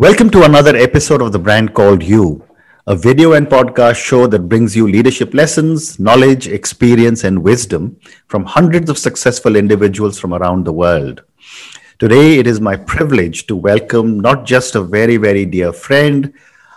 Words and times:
Welcome 0.00 0.30
to 0.30 0.44
another 0.44 0.74
episode 0.76 1.20
of 1.20 1.30
the 1.30 1.38
brand 1.38 1.74
called 1.74 2.02
You, 2.02 2.42
a 2.86 2.96
video 2.96 3.34
and 3.34 3.46
podcast 3.46 4.02
show 4.02 4.26
that 4.28 4.48
brings 4.48 4.74
you 4.74 4.88
leadership 4.88 5.34
lessons, 5.34 6.00
knowledge, 6.00 6.48
experience, 6.48 7.22
and 7.22 7.42
wisdom 7.42 8.00
from 8.26 8.46
hundreds 8.46 8.88
of 8.88 8.96
successful 8.96 9.56
individuals 9.56 10.18
from 10.18 10.32
around 10.32 10.64
the 10.64 10.72
world. 10.72 11.22
Today, 11.98 12.38
it 12.38 12.46
is 12.46 12.62
my 12.62 12.76
privilege 12.76 13.46
to 13.48 13.54
welcome 13.54 14.18
not 14.18 14.46
just 14.46 14.74
a 14.74 14.80
very, 14.80 15.18
very 15.18 15.44
dear 15.44 15.70
friend, 15.70 16.32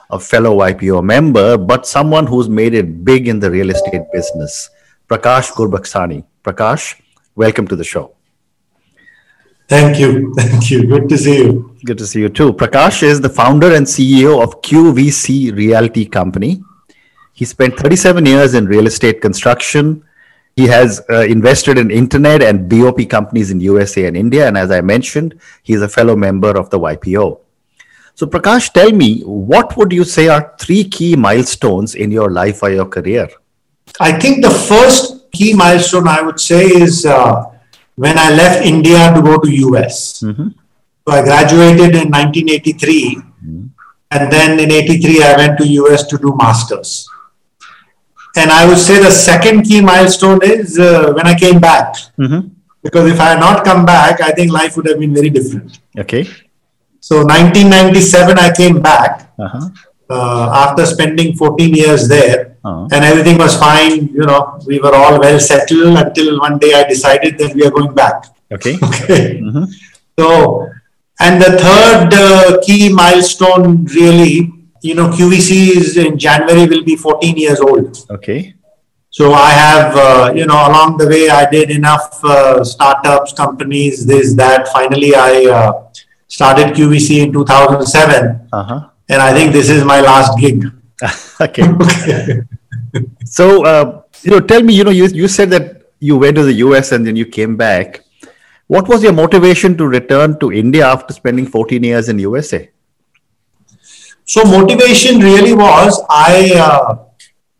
a 0.09 0.19
fellow 0.19 0.57
YPO 0.57 1.01
member, 1.01 1.57
but 1.57 1.87
someone 1.87 2.27
who's 2.27 2.49
made 2.49 2.73
it 2.73 3.05
big 3.05 3.29
in 3.29 3.39
the 3.39 3.49
real 3.49 3.69
estate 3.69 4.03
business, 4.11 4.69
Prakash 5.07 5.49
Gurbaxani. 5.53 6.25
Prakash, 6.43 6.99
welcome 7.35 7.69
to 7.69 7.77
the 7.77 7.85
show. 7.85 8.13
Thank 9.67 9.99
you. 9.99 10.33
Thank 10.37 10.69
you. 10.69 10.87
Good 10.87 11.09
to 11.09 11.17
see 11.17 11.37
you. 11.37 11.75
Good 11.85 11.97
to 11.97 12.07
see 12.07 12.19
you 12.19 12.29
too. 12.29 12.53
Prakash 12.53 13.03
is 13.03 13.21
the 13.21 13.29
founder 13.29 13.73
and 13.73 13.85
CEO 13.85 14.41
of 14.41 14.61
QVC 14.61 15.55
Realty 15.55 16.05
Company. 16.05 16.63
He 17.33 17.45
spent 17.45 17.77
37 17.77 18.25
years 18.25 18.53
in 18.53 18.67
real 18.67 18.87
estate 18.87 19.21
construction. 19.21 20.03
He 20.55 20.67
has 20.67 21.01
uh, 21.09 21.21
invested 21.21 21.79
in 21.79 21.89
internet 21.89 22.43
and 22.43 22.69
BPO 22.69 23.09
companies 23.09 23.49
in 23.49 23.59
USA 23.59 24.05
and 24.05 24.15
India. 24.15 24.47
And 24.47 24.57
as 24.57 24.69
I 24.69 24.81
mentioned, 24.81 25.39
he's 25.63 25.81
a 25.81 25.89
fellow 25.89 26.15
member 26.15 26.55
of 26.55 26.69
the 26.69 26.79
YPO. 26.79 27.39
So, 28.15 28.27
Prakash, 28.27 28.71
tell 28.71 28.91
me, 28.91 29.21
what 29.21 29.75
would 29.75 29.91
you 29.91 30.03
say 30.03 30.27
are 30.27 30.53
three 30.59 30.83
key 30.83 31.15
milestones 31.15 31.95
in 31.95 32.11
your 32.11 32.29
life 32.29 32.61
or 32.61 32.69
your 32.69 32.85
career? 32.85 33.27
I 33.99 34.19
think 34.19 34.43
the 34.43 34.51
first 34.51 35.31
key 35.31 35.55
milestone 35.55 36.07
I 36.07 36.21
would 36.21 36.39
say 36.39 36.67
is 36.67 37.07
uh, 37.07 37.45
when 37.95 38.17
I 38.17 38.29
left 38.33 38.65
India 38.65 39.13
to 39.13 39.21
go 39.21 39.37
to 39.37 39.49
US. 39.67 40.21
Mm-hmm. 40.21 40.49
So 41.05 41.13
I 41.13 41.21
graduated 41.23 41.95
in 41.95 42.09
1983, 42.09 43.15
mm-hmm. 43.15 43.65
and 44.11 44.31
then 44.31 44.59
in 44.59 44.71
83 44.71 45.23
I 45.23 45.37
went 45.37 45.57
to 45.59 45.67
US 45.67 46.07
to 46.07 46.17
do 46.17 46.35
masters. 46.37 47.07
And 48.35 48.49
I 48.51 48.65
would 48.65 48.79
say 48.79 48.99
the 48.99 49.11
second 49.11 49.63
key 49.63 49.81
milestone 49.81 50.39
is 50.43 50.79
uh, 50.79 51.13
when 51.13 51.27
I 51.27 51.37
came 51.37 51.59
back. 51.59 51.95
Mm-hmm. 52.17 52.49
Because 52.81 53.11
if 53.11 53.19
I 53.19 53.29
had 53.31 53.39
not 53.39 53.63
come 53.63 53.85
back, 53.85 54.21
I 54.21 54.31
think 54.31 54.51
life 54.51 54.75
would 54.75 54.87
have 54.87 54.99
been 54.99 55.13
very 55.13 55.29
different. 55.29 55.79
Okay. 55.97 56.25
So 56.99 57.17
1997, 57.17 58.39
I 58.39 58.51
came 58.51 58.81
back 58.81 59.31
uh-huh. 59.39 59.69
uh, 60.09 60.49
after 60.53 60.85
spending 60.85 61.35
14 61.35 61.73
years 61.73 62.07
there, 62.07 62.52
uh-huh. 62.63 62.87
and 62.91 63.05
everything 63.05 63.37
was 63.37 63.57
fine. 63.57 64.07
You 64.07 64.25
know, 64.25 64.59
we 64.65 64.79
were 64.79 64.95
all 64.95 65.19
well 65.19 65.39
settled 65.39 65.97
until 65.97 66.39
one 66.39 66.57
day 66.59 66.73
I 66.73 66.83
decided 66.87 67.37
that 67.39 67.53
we 67.55 67.65
are 67.65 67.71
going 67.71 67.93
back. 67.93 68.25
Okay. 68.51 68.73
okay. 68.83 69.39
Mm-hmm. 69.41 69.65
So, 70.17 70.69
and 71.19 71.41
the 71.41 71.57
third 71.57 72.13
uh, 72.13 72.61
key 72.65 72.93
milestone 72.93 73.85
really 73.85 74.51
you 74.83 74.95
know, 74.95 75.07
QVC 75.09 75.77
is 75.77 75.97
in 75.97 76.17
January 76.17 76.67
will 76.67 76.83
be 76.83 76.97
14 76.97 77.37
years 77.37 77.59
old. 77.61 78.05
Okay. 78.09 78.53
So 79.09 79.31
I 79.31 79.51
have, 79.51 79.95
uh, 79.95 80.33
you 80.35 80.45
know, 80.45 80.67
along 80.67 80.97
the 80.97 81.07
way, 81.07 81.29
I 81.29 81.49
did 81.49 81.71
enough 81.71 82.19
uh, 82.23 82.63
startups, 82.63 83.31
companies, 83.31 84.05
this, 84.05 84.33
that. 84.35 84.67
Finally, 84.67 85.15
I 85.15 85.45
uh, 85.45 85.89
started 86.27 86.75
QVC 86.75 87.23
in 87.23 87.31
2007. 87.31 88.49
Uh-huh. 88.51 88.89
And 89.07 89.21
I 89.21 89.33
think 89.33 89.53
this 89.53 89.69
is 89.69 89.85
my 89.85 90.01
last 90.01 90.37
gig. 90.37 90.65
okay. 91.41 91.67
so, 93.25 93.65
uh, 93.65 94.01
you 94.21 94.31
know, 94.31 94.39
tell 94.39 94.63
me, 94.63 94.73
you 94.73 94.83
know, 94.83 94.91
you, 94.91 95.07
you 95.07 95.27
said 95.27 95.49
that 95.49 95.91
you 95.99 96.17
went 96.17 96.35
to 96.35 96.43
the 96.43 96.53
US 96.65 96.91
and 96.91 97.05
then 97.05 97.15
you 97.15 97.25
came 97.25 97.55
back. 97.55 98.01
What 98.67 98.87
was 98.87 99.03
your 99.03 99.13
motivation 99.13 99.77
to 99.77 99.87
return 99.87 100.39
to 100.39 100.51
India 100.51 100.87
after 100.87 101.13
spending 101.13 101.45
14 101.45 101.83
years 101.83 102.09
in 102.09 102.19
USA? 102.19 102.69
So 104.25 104.43
motivation 104.45 105.19
really 105.19 105.53
was 105.53 106.01
I, 106.09 106.53
uh, 106.55 106.95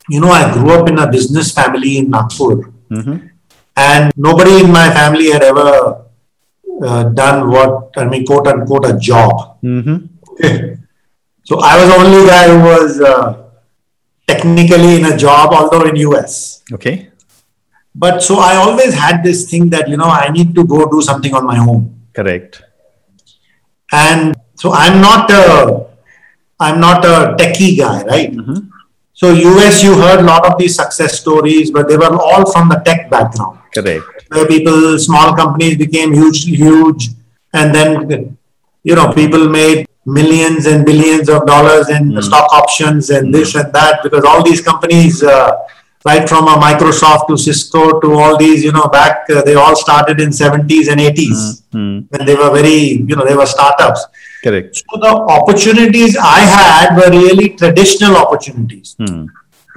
you 0.09 0.21
know, 0.21 0.29
I 0.29 0.53
grew 0.53 0.71
up 0.71 0.87
in 0.87 0.97
a 0.99 1.09
business 1.11 1.51
family 1.51 1.97
in 1.97 2.09
Nagpur, 2.09 2.71
mm-hmm. 2.89 3.27
and 3.75 4.13
nobody 4.15 4.61
in 4.63 4.71
my 4.71 4.89
family 4.89 5.31
had 5.31 5.43
ever 5.43 6.05
uh, 6.81 7.03
done 7.05 7.49
what 7.49 7.91
I 7.97 8.05
mean, 8.05 8.25
quote 8.25 8.47
unquote, 8.47 8.85
a 8.85 8.97
job. 8.97 9.61
Mm-hmm. 9.61 10.75
so 11.43 11.59
I 11.59 11.77
was 11.79 11.89
the 11.89 11.95
only 11.95 12.27
guy 12.27 12.47
who 12.47 12.59
was 12.63 13.01
uh, 13.01 13.43
technically 14.27 14.97
in 14.97 15.05
a 15.05 15.17
job, 15.17 15.53
although 15.53 15.85
in 15.85 15.95
US. 16.07 16.63
Okay. 16.71 17.09
But 17.95 18.23
so 18.23 18.39
I 18.39 18.55
always 18.55 18.93
had 18.93 19.23
this 19.23 19.49
thing 19.49 19.69
that 19.69 19.87
you 19.87 19.97
know 19.97 20.05
I 20.05 20.29
need 20.29 20.55
to 20.55 20.63
go 20.65 20.89
do 20.89 21.01
something 21.01 21.33
on 21.33 21.45
my 21.45 21.59
own. 21.59 22.01
Correct. 22.13 22.63
And 23.91 24.35
so 24.55 24.71
I'm 24.71 25.01
not 25.01 25.29
a 25.29 25.85
I'm 26.59 26.79
not 26.79 27.05
a 27.05 27.35
techie 27.37 27.77
guy, 27.77 28.03
right? 28.03 28.31
Mm-hmm. 28.31 28.69
So 29.13 29.31
US, 29.31 29.83
you 29.83 29.95
heard 29.95 30.21
a 30.21 30.23
lot 30.23 30.45
of 30.49 30.57
these 30.57 30.75
success 30.75 31.19
stories, 31.19 31.71
but 31.71 31.87
they 31.87 31.97
were 31.97 32.15
all 32.15 32.51
from 32.51 32.69
the 32.69 32.77
tech 32.85 33.09
background. 33.09 33.59
Correct. 33.73 34.03
Where 34.29 34.47
people, 34.47 34.97
small 34.97 35.35
companies 35.35 35.77
became 35.77 36.13
huge, 36.13 36.45
huge, 36.45 37.09
and 37.53 37.75
then 37.75 38.37
you 38.83 38.95
know 38.95 39.13
people 39.13 39.49
made 39.49 39.87
millions 40.05 40.65
and 40.65 40.85
billions 40.85 41.29
of 41.29 41.45
dollars 41.45 41.89
in 41.89 42.11
mm. 42.11 42.23
stock 42.23 42.51
options 42.51 43.09
and 43.09 43.27
mm. 43.27 43.33
this 43.33 43.55
and 43.55 43.71
that 43.73 44.01
because 44.03 44.23
all 44.23 44.43
these 44.43 44.61
companies. 44.61 45.23
Uh, 45.23 45.57
right 46.05 46.27
from 46.27 46.47
a 46.47 46.55
Microsoft 46.55 47.27
to 47.27 47.37
Cisco 47.37 47.99
to 48.01 48.13
all 48.13 48.37
these, 48.37 48.63
you 48.63 48.71
know, 48.71 48.87
back 48.87 49.29
uh, 49.29 49.41
they 49.41 49.55
all 49.55 49.75
started 49.75 50.19
in 50.19 50.29
70s 50.29 50.91
and 50.91 50.99
80s 50.99 51.63
mm-hmm. 51.71 52.05
when 52.09 52.25
they 52.25 52.35
were 52.35 52.51
very, 52.51 53.03
you 53.07 53.15
know, 53.15 53.25
they 53.25 53.35
were 53.35 53.45
startups. 53.45 54.05
Correct. 54.43 54.75
So 54.75 54.99
the 54.99 55.07
opportunities 55.07 56.17
I 56.17 56.39
had 56.39 56.97
were 56.97 57.09
really 57.09 57.49
traditional 57.49 58.17
opportunities 58.17 58.95
hmm. 58.97 59.27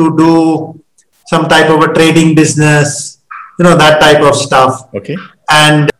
to 0.00 0.16
do 0.16 0.82
some 1.26 1.48
type 1.48 1.70
of 1.70 1.80
a 1.82 1.94
trading 1.94 2.34
business, 2.34 3.20
you 3.58 3.64
know, 3.64 3.76
that 3.76 4.00
type 4.00 4.22
of 4.22 4.34
stuff. 4.34 4.92
Okay. 4.94 5.16
And 5.50 5.90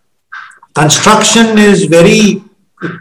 construction 0.75 1.59
is 1.59 1.85
very 1.85 2.43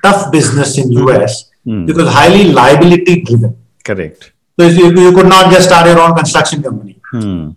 tough 0.03 0.31
business 0.31 0.77
in 0.77 0.91
US 0.91 1.51
hmm. 1.63 1.85
because 1.85 2.11
highly 2.11 2.51
liability 2.51 3.21
driven. 3.21 3.57
Correct. 3.83 4.31
So 4.59 4.67
you, 4.67 4.91
you 4.99 5.11
could 5.13 5.27
not 5.27 5.51
just 5.51 5.67
start 5.67 5.87
your 5.87 5.99
own 5.99 6.15
construction 6.15 6.63
company. 6.63 6.99
Hmm. 7.11 7.51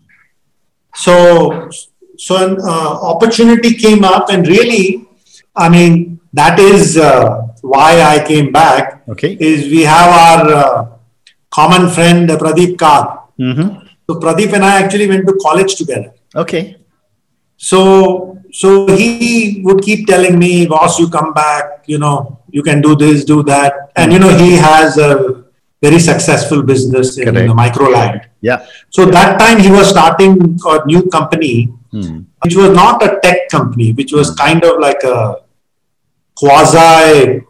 So, 0.94 1.70
so 2.16 2.36
an 2.44 2.58
uh, 2.60 2.90
opportunity 3.12 3.74
came 3.74 4.02
up, 4.04 4.30
and 4.30 4.46
really, 4.48 5.06
I 5.54 5.68
mean, 5.68 6.18
that 6.32 6.58
is 6.58 6.96
uh, 6.96 7.46
why 7.62 8.00
I 8.02 8.26
came 8.26 8.52
back 8.52 9.02
okay. 9.08 9.36
is 9.38 9.70
we 9.70 9.82
have 9.82 10.10
our 10.10 10.52
uh, 10.52 10.88
common 11.50 11.88
friend 11.88 12.30
uh, 12.30 12.36
Pradeep 12.36 12.78
Kar. 12.78 13.28
Mm-hmm. 13.38 13.86
So 14.08 14.18
Pradeep 14.20 14.52
and 14.54 14.64
I 14.64 14.82
actually 14.82 15.08
went 15.08 15.26
to 15.26 15.38
college 15.40 15.76
together. 15.76 16.12
Okay. 16.34 16.76
So 17.56 18.37
so 18.52 18.86
he 18.88 19.60
would 19.64 19.82
keep 19.82 20.06
telling 20.06 20.38
me, 20.38 20.66
boss, 20.66 20.98
you 20.98 21.08
come 21.08 21.32
back, 21.32 21.84
you 21.86 21.98
know, 21.98 22.40
you 22.50 22.62
can 22.62 22.80
do 22.80 22.96
this, 22.96 23.24
do 23.24 23.42
that. 23.44 23.90
And 23.96 24.12
you 24.12 24.18
know, 24.18 24.36
he 24.36 24.52
has 24.52 24.98
a 24.98 25.44
very 25.82 25.98
successful 25.98 26.62
business 26.62 27.18
in, 27.18 27.28
in 27.28 27.46
the 27.46 27.54
Microland. 27.54 28.26
Yeah. 28.40 28.66
So 28.90 29.06
that 29.06 29.38
time 29.38 29.60
he 29.60 29.70
was 29.70 29.88
starting 29.88 30.58
a 30.66 30.86
new 30.86 31.02
company, 31.08 31.72
hmm. 31.90 32.20
which 32.42 32.56
was 32.56 32.70
not 32.70 33.02
a 33.02 33.20
tech 33.22 33.48
company, 33.48 33.92
which 33.92 34.12
was 34.12 34.34
kind 34.34 34.64
of 34.64 34.80
like 34.80 35.02
a 35.04 35.42
quasi 36.36 37.42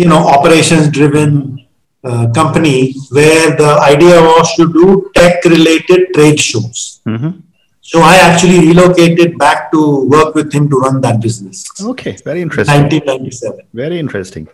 you 0.00 0.06
know 0.06 0.20
operations 0.36 0.88
driven 0.98 1.30
uh, 2.04 2.26
company 2.40 2.94
where 3.10 3.56
the 3.62 3.70
idea 3.92 4.16
was 4.20 4.54
to 4.56 4.72
do 4.72 5.10
tech 5.14 5.44
related 5.44 6.08
trade 6.14 6.40
shows 6.40 7.00
mm-hmm. 7.06 7.32
So 7.90 8.00
i 8.08 8.16
actually 8.24 8.58
relocated 8.68 9.36
back 9.42 9.60
to 9.72 9.80
work 10.14 10.34
with 10.38 10.52
him 10.56 10.68
to 10.72 10.76
run 10.84 11.00
that 11.06 11.20
business. 11.20 11.64
Okay 11.92 12.16
very 12.30 12.42
interesting. 12.46 12.82
1997 12.82 13.66
very 13.82 13.98
interesting. 13.98 14.48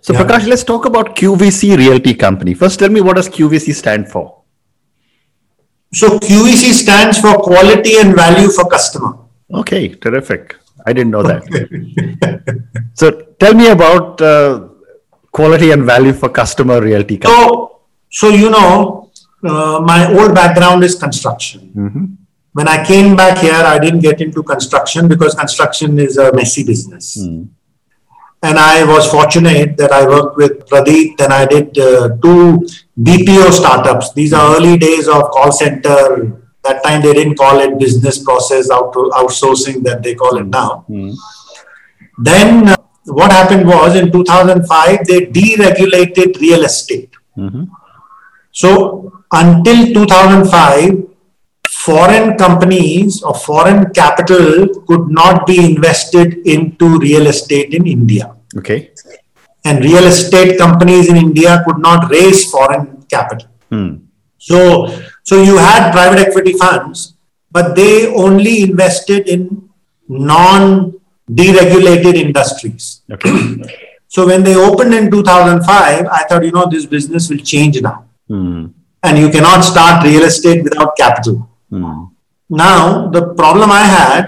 So 0.00 0.12
yeah. 0.12 0.20
prakash 0.20 0.46
let's 0.52 0.64
talk 0.70 0.84
about 0.90 1.14
qvc 1.20 1.76
realty 1.82 2.14
company. 2.14 2.54
First 2.62 2.80
tell 2.80 2.92
me 2.96 3.00
what 3.00 3.16
does 3.20 3.28
qvc 3.36 3.74
stand 3.82 4.10
for? 4.14 4.24
So 6.00 6.18
qvc 6.18 6.72
stands 6.82 7.18
for 7.24 7.34
quality 7.48 7.96
and 8.02 8.14
value 8.14 8.50
for 8.56 8.68
customer. 8.76 9.12
Okay 9.62 9.82
terrific. 10.06 10.56
I 10.84 10.92
didn't 10.92 11.12
know 11.16 11.22
that. 11.22 11.42
So 13.00 13.10
tell 13.42 13.54
me 13.54 13.68
about 13.68 14.20
uh, 14.20 14.68
quality 15.38 15.70
and 15.70 15.84
value 15.84 16.12
for 16.12 16.28
customer 16.28 16.80
realty 16.80 17.16
Company. 17.18 17.42
so 17.42 17.80
so 18.10 18.28
you 18.28 18.50
know 18.50 19.10
uh, 19.44 19.80
my 19.92 20.00
old 20.18 20.34
background 20.34 20.84
is 20.84 20.94
construction. 20.94 21.72
Mm-hmm. 21.74 22.04
When 22.52 22.68
i 22.68 22.84
came 22.84 23.16
back 23.16 23.38
here 23.38 23.62
i 23.72 23.78
didn't 23.78 24.00
get 24.00 24.20
into 24.20 24.42
construction 24.42 25.08
because 25.08 25.34
construction 25.34 25.98
is 25.98 26.16
a 26.16 26.32
messy 26.34 26.64
business 26.64 27.16
mm. 27.20 27.48
and 28.42 28.58
i 28.58 28.84
was 28.84 29.10
fortunate 29.10 29.76
that 29.76 29.92
i 29.92 30.06
worked 30.06 30.36
with 30.36 30.66
pradeep 30.68 31.20
and 31.20 31.32
i 31.32 31.46
did 31.46 31.78
uh, 31.78 32.08
two 32.22 32.66
bpo 33.08 33.50
startups 33.50 34.12
these 34.12 34.32
are 34.32 34.56
early 34.56 34.76
days 34.76 35.08
of 35.08 35.30
call 35.30 35.50
center 35.52 36.38
that 36.64 36.84
time 36.84 37.02
they 37.02 37.12
didn't 37.12 37.34
call 37.34 37.58
it 37.58 37.78
business 37.78 38.22
process 38.22 38.70
out 38.70 38.92
outsourcing 39.20 39.82
that 39.82 40.02
they 40.02 40.14
call 40.14 40.36
it 40.36 40.46
now 40.46 40.84
mm. 40.88 41.14
then 42.18 42.68
uh, 42.68 42.76
what 43.04 43.32
happened 43.32 43.66
was 43.66 43.96
in 43.96 44.12
2005 44.12 45.06
they 45.06 45.26
deregulated 45.26 46.40
real 46.40 46.64
estate. 46.64 47.14
So 48.52 49.24
until 49.32 49.92
2005, 49.94 51.08
foreign 51.84 52.36
companies 52.38 53.22
or 53.22 53.34
foreign 53.34 53.90
capital 53.92 54.68
could 54.88 55.08
not 55.08 55.46
be 55.46 55.56
invested 55.64 56.38
into 56.46 56.98
real 56.98 57.26
estate 57.26 57.74
in 57.74 57.86
India. 57.86 58.36
Okay. 58.56 58.92
And 59.64 59.84
real 59.84 60.04
estate 60.04 60.58
companies 60.58 61.08
in 61.08 61.16
India 61.16 61.62
could 61.64 61.78
not 61.78 62.10
raise 62.10 62.50
foreign 62.50 63.02
capital. 63.10 63.48
Hmm. 63.70 63.96
So, 64.38 64.88
so 65.22 65.42
you 65.42 65.56
had 65.56 65.92
private 65.92 66.18
equity 66.18 66.52
funds, 66.52 67.14
but 67.50 67.76
they 67.76 68.12
only 68.12 68.62
invested 68.62 69.28
in 69.28 69.68
non 70.08 70.94
deregulated 71.30 72.14
industries. 72.14 73.02
Okay. 73.10 73.62
So 74.08 74.26
when 74.26 74.42
they 74.44 74.54
opened 74.54 74.92
in 74.94 75.10
2005, 75.10 76.06
I 76.06 76.24
thought, 76.24 76.44
you 76.44 76.52
know, 76.52 76.66
this 76.68 76.84
business 76.84 77.30
will 77.30 77.38
change 77.38 77.80
now. 77.80 78.04
Hmm. 78.28 78.66
And 79.02 79.18
you 79.18 79.30
cannot 79.30 79.62
start 79.62 80.04
real 80.04 80.24
estate 80.24 80.62
without 80.62 80.96
capital. 80.96 81.48
Hmm. 81.72 82.04
Now, 82.62 83.08
the 83.16 83.22
problem 83.40 83.70
I 83.70 83.84
had 83.98 84.24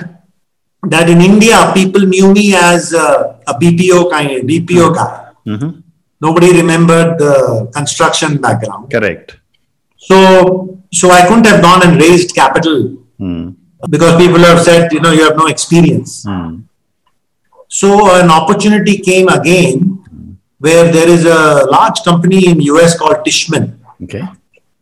that 0.95 1.09
in 1.15 1.21
India, 1.21 1.57
people 1.75 2.03
knew 2.13 2.33
me 2.33 2.55
as 2.55 2.93
a, 2.95 3.39
a 3.47 3.55
BPO 3.63 4.11
kind 4.11 4.31
of 4.37 4.43
BPO 4.51 4.87
guy. 4.99 5.13
Mhm. 5.47 5.71
Nobody 6.27 6.51
remembered 6.61 7.19
the 7.25 7.35
construction 7.79 8.39
background. 8.45 8.91
Correct. 8.91 9.37
So, 10.09 10.19
so 11.01 11.11
I 11.11 11.27
couldn't 11.29 11.47
have 11.53 11.61
gone 11.69 11.83
and 11.87 12.01
raised 12.07 12.35
capital 12.35 12.79
Hmm. 13.19 13.51
because 13.95 14.17
people 14.23 14.43
have 14.51 14.61
said, 14.69 14.93
you 14.93 15.01
know, 15.01 15.13
you 15.19 15.25
have 15.29 15.37
no 15.37 15.47
experience. 15.47 16.25
Hmm. 16.29 16.53
So 17.69 17.89
an 18.21 18.31
opportunity 18.31 18.95
came 18.99 19.29
again 19.29 19.77
where 20.59 20.85
there 20.97 21.09
is 21.09 21.25
a 21.27 21.67
large 21.77 22.03
company 22.09 22.41
in 22.51 22.61
US 22.73 22.97
called 22.99 23.19
Tishman. 23.27 23.65
Okay. 24.05 24.23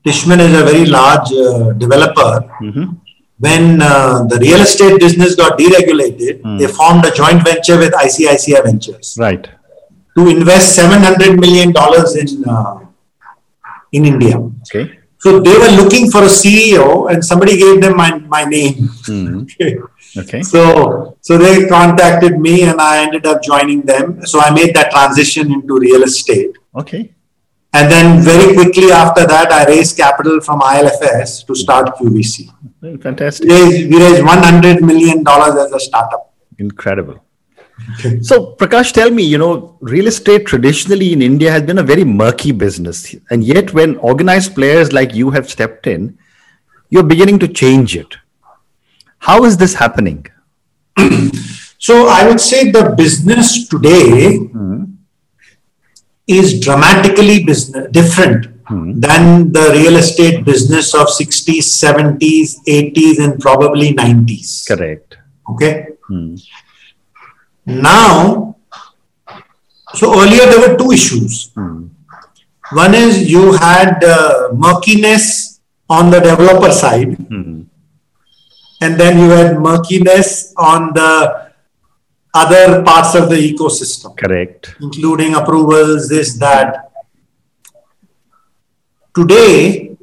Tishman 0.07 0.41
is 0.41 0.55
a 0.61 0.65
very 0.65 0.87
large 0.87 1.31
uh, 1.33 1.73
developer. 1.85 2.31
Mhm. 2.61 2.97
When 3.39 3.83
uh, 3.83 4.25
the 4.31 4.39
real 4.39 4.61
estate 4.61 5.01
business 5.01 5.35
got 5.35 5.59
deregulated, 5.59 6.35
they 6.61 6.67
formed 6.79 7.05
a 7.05 7.11
joint 7.11 7.43
venture 7.45 7.77
with 7.79 7.93
ICICI 7.93 8.63
Ventures 8.67 9.17
Right. 9.19 9.49
to 10.17 10.29
invest 10.29 10.75
700 10.77 11.41
million 11.45 11.73
dollars 11.73 12.15
in 12.23 12.29
uh, 12.57 12.75
in 13.93 14.05
India. 14.13 14.37
Okay. 14.67 14.85
So 15.25 15.39
they 15.47 15.57
were 15.63 15.73
looking 15.81 16.11
for 16.11 16.23
a 16.29 16.33
CEO, 16.41 16.87
and 17.13 17.25
somebody 17.25 17.57
gave 17.57 17.81
them 17.81 17.97
my, 17.97 18.11
my 18.37 18.45
name. 18.45 18.77
Hmm. 19.07 19.43
Okay. 20.21 20.43
So, 20.43 21.17
so 21.21 21.39
they 21.39 21.67
contacted 21.69 22.39
me, 22.47 22.55
and 22.65 22.81
I 22.81 23.03
ended 23.05 23.25
up 23.27 23.43
joining 23.43 23.83
them. 23.83 24.25
So 24.27 24.41
I 24.41 24.51
made 24.51 24.75
that 24.79 24.91
transition 24.91 25.53
into 25.53 25.79
real 25.79 26.03
estate, 26.03 26.53
Okay. 26.83 27.03
And 27.75 27.91
then 27.91 28.21
very 28.21 28.55
quickly 28.55 28.93
after 28.93 29.27
that, 29.27 29.51
I 29.51 29.65
raised 29.65 29.97
capital 29.97 30.41
from 30.41 30.61
ILFS 30.61 31.47
to 31.47 31.55
start 31.55 31.95
QVC. 31.97 32.51
Fantastic. 33.03 33.49
We 33.49 33.55
raised, 33.55 33.91
we 33.91 34.03
raised 34.03 34.25
100 34.25 34.83
million 34.83 35.23
dollars 35.23 35.57
as 35.57 35.73
a 35.73 35.81
startup. 35.81 36.35
Incredible. 36.59 37.25
So, 38.21 38.55
Prakash, 38.57 38.93
tell 38.93 39.11
me, 39.11 39.25
you 39.25 39.39
know, 39.39 39.77
real 39.81 40.07
estate 40.07 40.47
traditionally 40.47 41.13
in 41.13 41.23
India 41.23 41.51
has 41.51 41.63
been 41.63 41.79
a 41.79 41.83
very 41.83 42.05
murky 42.05 42.53
business. 42.53 43.15
And 43.31 43.43
yet, 43.43 43.73
when 43.73 43.97
organized 43.97 44.55
players 44.55 44.93
like 44.93 45.15
you 45.15 45.31
have 45.31 45.51
stepped 45.51 45.87
in, 45.87 46.17
you're 46.91 47.03
beginning 47.03 47.39
to 47.41 47.49
change 47.49 47.97
it. 47.97 48.17
How 49.19 49.45
is 49.45 49.57
this 49.57 49.75
happening? 49.75 50.27
So 51.83 52.07
I 52.07 52.29
would 52.29 52.41
say 52.41 52.71
the 52.71 52.95
business 52.97 53.67
today 53.67 54.37
hmm. 54.37 54.85
Is 56.27 56.61
dramatically 56.61 57.45
business 57.45 57.89
different 57.91 58.47
hmm. 58.67 58.99
than 59.01 59.53
the 59.53 59.71
real 59.73 59.97
estate 59.97 60.45
business 60.45 60.95
of 60.95 61.09
60s, 61.09 61.67
70s, 61.83 62.57
80s, 62.67 63.19
and 63.19 63.41
probably 63.41 63.93
90s. 63.95 64.67
Correct. 64.67 65.17
Okay. 65.51 65.89
Hmm. 66.07 66.37
Now, 67.67 68.57
so 69.95 70.21
earlier 70.21 70.47
there 70.47 70.69
were 70.69 70.77
two 70.77 70.93
issues. 70.93 71.51
Hmm. 71.55 71.89
One 72.73 72.95
is 72.95 73.31
you 73.31 73.53
had 73.53 74.03
uh, 74.03 74.49
murkiness 74.55 75.61
on 75.91 76.11
the 76.11 76.21
developer 76.21 76.73
side, 76.73 77.19
and 78.81 78.99
then 78.99 79.19
you 79.19 79.29
had 79.29 79.61
murkiness 79.61 80.55
on 80.57 80.95
the 80.95 81.52
other 82.35 82.83
parts 82.83 83.15
of 83.15 83.29
the 83.29 83.37
ecosystem, 83.37 84.17
Correct. 84.17 84.75
including 84.81 85.35
approvals, 85.35 86.09
this, 86.09 86.35
that. 86.39 86.91
Today, 89.15 89.97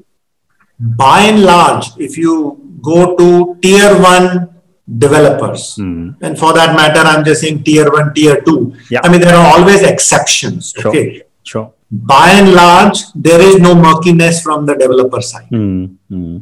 by 0.79 1.21
and 1.21 1.43
large, 1.43 1.87
if 1.97 2.17
you 2.17 2.77
go 2.81 3.15
to 3.17 3.57
tier 3.61 3.99
one 3.99 4.49
developers, 4.97 5.77
and 5.77 6.37
for 6.37 6.53
that 6.53 6.75
matter, 6.75 6.99
I'm 6.99 7.25
just 7.25 7.41
saying 7.41 7.63
tier 7.63 7.91
one, 7.91 8.13
tier 8.13 8.41
two. 8.41 8.75
Yeah. 8.89 8.99
I 9.03 9.09
mean, 9.09 9.21
there 9.21 9.35
are 9.35 9.57
always 9.57 9.81
exceptions. 9.81 10.73
Sure. 10.77 10.89
Okay. 10.89 11.23
Sure. 11.43 11.73
By 11.91 12.29
and 12.33 12.53
large, 12.53 12.99
there 13.15 13.41
is 13.41 13.59
no 13.59 13.73
murkiness 13.73 14.43
from 14.43 14.67
the 14.67 14.75
developer 14.75 15.21
side. 15.21 15.47
Hmm. 15.49 15.85
Hmm. 16.07 16.37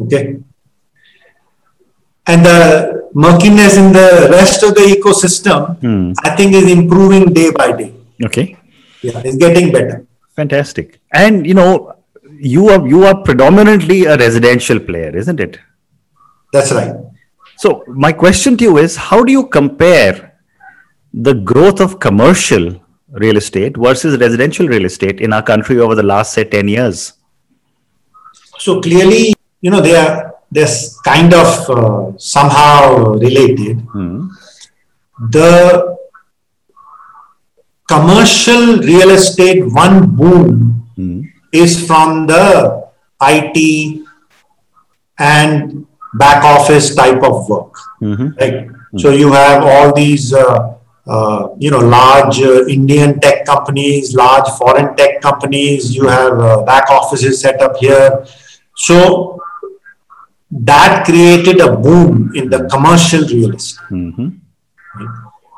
Okay. 0.00 0.38
And 2.30 2.44
the 2.46 2.58
murkiness 3.14 3.76
in 3.76 3.92
the 3.92 4.28
rest 4.30 4.62
of 4.62 4.74
the 4.78 4.84
ecosystem, 4.94 5.76
Hmm. 5.84 6.12
I 6.28 6.36
think, 6.36 6.52
is 6.60 6.70
improving 6.78 7.32
day 7.38 7.50
by 7.60 7.68
day. 7.80 7.92
Okay. 8.26 8.56
Yeah, 9.02 9.22
it's 9.24 9.36
getting 9.36 9.72
better. 9.72 10.06
Fantastic. 10.36 11.00
And 11.12 11.46
you 11.46 11.54
know, 11.54 11.70
you 12.52 12.68
are 12.68 12.86
you 12.86 13.04
are 13.04 13.16
predominantly 13.28 14.04
a 14.04 14.16
residential 14.16 14.78
player, 14.90 15.10
isn't 15.22 15.40
it? 15.40 15.58
That's 16.52 16.72
right. 16.72 16.94
So 17.56 17.84
my 18.04 18.12
question 18.12 18.56
to 18.58 18.64
you 18.64 18.78
is 18.78 18.96
how 18.96 19.22
do 19.24 19.32
you 19.32 19.46
compare 19.46 20.14
the 21.12 21.34
growth 21.34 21.80
of 21.80 21.98
commercial 22.00 22.66
real 23.24 23.36
estate 23.36 23.76
versus 23.76 24.18
residential 24.20 24.68
real 24.68 24.84
estate 24.84 25.20
in 25.20 25.32
our 25.32 25.42
country 25.42 25.78
over 25.78 25.94
the 25.94 26.02
last 26.02 26.32
say 26.32 26.44
10 26.44 26.68
years? 26.68 27.12
So 28.58 28.80
clearly, 28.80 29.34
you 29.60 29.70
know, 29.70 29.80
they 29.80 29.96
are 29.96 30.34
they're 30.50 30.66
kind 31.04 31.32
of 31.34 31.48
uh, 31.70 32.12
somehow 32.18 33.14
related. 33.14 33.78
The 35.30 35.96
commercial 37.88 38.78
real 38.78 39.10
estate 39.10 39.62
one 39.72 40.16
boom 40.16 40.86
is 41.52 41.86
from 41.86 42.26
the 42.26 42.88
IT 43.22 44.06
and 45.18 45.86
back 46.14 46.42
office 46.44 46.94
type 46.94 47.22
of 47.22 47.48
work. 47.48 47.74
Right? 48.40 48.68
So 48.98 49.10
you 49.10 49.32
have 49.32 49.62
all 49.62 49.94
these, 49.94 50.32
uh, 50.34 50.74
uh, 51.06 51.48
you 51.58 51.70
know, 51.70 51.78
large 51.78 52.40
uh, 52.40 52.66
Indian 52.66 53.20
tech 53.20 53.44
companies, 53.46 54.14
large 54.14 54.48
foreign 54.58 54.96
tech 54.96 55.20
companies. 55.20 55.94
You 55.94 56.06
have 56.08 56.38
uh, 56.40 56.62
back 56.62 56.90
offices 56.90 57.40
set 57.40 57.60
up 57.60 57.76
here. 57.76 58.24
So 58.76 59.38
that 60.50 61.04
created 61.04 61.60
a 61.60 61.76
boom 61.76 62.32
in 62.34 62.50
the 62.50 62.68
commercial 62.68 63.22
real 63.26 63.54
estate, 63.54 63.84
mm-hmm. 63.90 64.28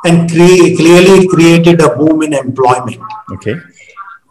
and 0.05 0.31
cre- 0.31 0.77
clearly 0.77 1.27
created 1.29 1.81
a 1.81 1.97
boom 1.97 2.23
in 2.23 2.35
employment. 2.35 3.01
Okay. 3.33 3.57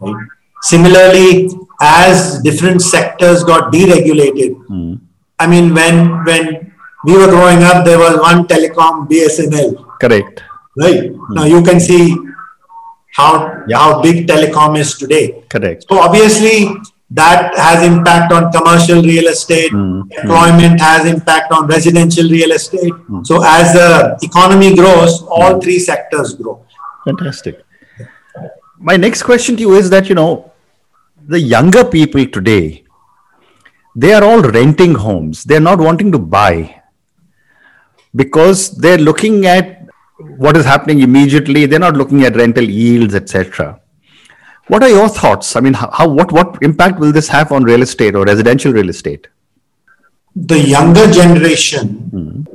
Right? 0.00 0.26
Similarly, 0.62 1.48
as 1.80 2.40
different 2.42 2.82
sectors 2.82 3.42
got 3.42 3.72
deregulated, 3.72 4.54
mm-hmm. 4.54 4.94
I 5.38 5.46
mean, 5.48 5.74
when 5.74 6.24
when 6.24 6.72
we 7.04 7.18
were 7.18 7.26
growing 7.26 7.64
up, 7.64 7.84
there 7.84 7.98
was 7.98 8.18
one 8.20 8.46
telecom, 8.46 9.08
BSNL, 9.08 9.98
Correct. 9.98 10.42
right? 10.76 11.10
Mm-hmm. 11.10 11.34
Now 11.34 11.44
you 11.44 11.62
can 11.62 11.80
see 11.80 12.16
how 13.16 13.64
how 13.72 14.00
big 14.00 14.28
telecom 14.28 14.78
is 14.78 14.96
today. 14.96 15.42
Correct. 15.48 15.84
So 15.88 15.98
obviously, 15.98 16.68
that 17.14 17.56
has 17.56 17.84
impact 17.84 18.32
on 18.32 18.50
commercial 18.52 19.02
real 19.02 19.28
estate. 19.28 19.70
Hmm, 19.70 20.00
hmm. 20.00 20.12
Employment 20.12 20.80
has 20.80 21.06
impact 21.06 21.52
on 21.52 21.66
residential 21.66 22.28
real 22.28 22.52
estate. 22.52 22.92
Hmm. 22.92 23.22
So 23.22 23.42
as 23.44 23.72
the 23.74 24.18
economy 24.22 24.74
grows, 24.74 25.22
all 25.22 25.60
three 25.60 25.78
sectors 25.78 26.34
grow. 26.34 26.64
Fantastic. 27.04 27.64
My 28.78 28.96
next 28.96 29.22
question 29.24 29.56
to 29.56 29.62
you 29.62 29.74
is 29.74 29.90
that, 29.90 30.08
you 30.08 30.14
know, 30.14 30.52
the 31.26 31.38
younger 31.38 31.84
people 31.84 32.26
today, 32.26 32.84
they 33.94 34.14
are 34.14 34.24
all 34.24 34.40
renting 34.40 34.94
homes. 34.94 35.44
They're 35.44 35.60
not 35.60 35.78
wanting 35.78 36.10
to 36.12 36.18
buy 36.18 36.82
because 38.16 38.76
they're 38.76 38.98
looking 38.98 39.46
at 39.46 39.86
what 40.38 40.56
is 40.56 40.64
happening 40.64 41.00
immediately. 41.00 41.66
They're 41.66 41.78
not 41.78 41.94
looking 41.94 42.24
at 42.24 42.36
rental 42.36 42.64
yields, 42.64 43.14
etc. 43.14 43.81
What 44.72 44.82
are 44.82 44.88
your 44.88 45.08
thoughts? 45.08 45.54
I 45.54 45.60
mean, 45.60 45.74
how, 45.74 46.08
what 46.08 46.32
what 46.32 46.58
impact 46.62 46.98
will 46.98 47.12
this 47.12 47.28
have 47.28 47.52
on 47.52 47.64
real 47.64 47.82
estate 47.82 48.14
or 48.14 48.24
residential 48.24 48.72
real 48.72 48.88
estate? 48.88 49.26
The 50.34 50.58
younger 50.58 51.06
generation, 51.12 52.46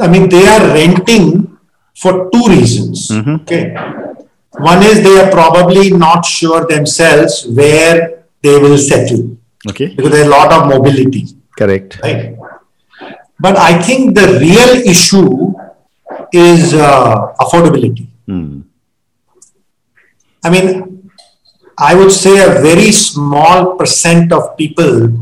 I 0.00 0.06
mean, 0.06 0.28
they 0.28 0.46
are 0.46 0.60
renting 0.74 1.58
for 2.02 2.30
two 2.32 2.44
reasons. 2.48 3.10
Okay. 3.10 3.62
One 4.58 4.84
is 4.84 5.02
they 5.02 5.16
are 5.22 5.30
probably 5.32 5.90
not 5.90 6.24
sure 6.24 6.66
themselves 6.68 7.44
where 7.48 8.22
they 8.42 8.56
will 8.58 8.78
settle 8.78 9.36
Okay. 9.68 9.88
because 9.96 10.12
there's 10.12 10.26
a 10.28 10.30
lot 10.30 10.52
of 10.52 10.68
mobility, 10.68 11.26
Correct. 11.58 11.98
right? 12.04 12.36
But 13.40 13.56
I 13.56 13.82
think 13.82 14.14
the 14.14 14.38
real 14.46 14.72
issue 14.94 15.52
is 16.32 16.74
uh, 16.74 17.32
affordability. 17.40 18.06
Hmm. 18.26 18.60
I 20.44 20.50
mean, 20.50 20.97
I 21.78 21.94
would 21.94 22.10
say 22.10 22.42
a 22.42 22.60
very 22.60 22.90
small 22.90 23.76
percent 23.76 24.32
of 24.32 24.56
people 24.56 25.12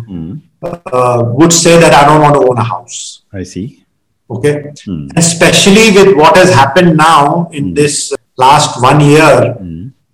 uh, 0.63 1.23
would 1.37 1.53
say 1.53 1.79
that 1.79 1.93
I 1.93 2.07
don't 2.07 2.23
want 2.23 2.35
to 2.35 2.49
own 2.49 2.57
a 2.57 2.65
house. 2.65 3.23
I 3.33 3.43
see. 3.43 3.85
Okay. 4.31 4.73
Especially 5.17 5.93
with 5.93 6.17
what 6.17 6.37
has 6.37 6.53
happened 6.53 6.97
now 6.97 7.49
in 7.53 7.75
this 7.75 8.13
last 8.37 8.83
one 8.83 9.01
year, 9.01 9.57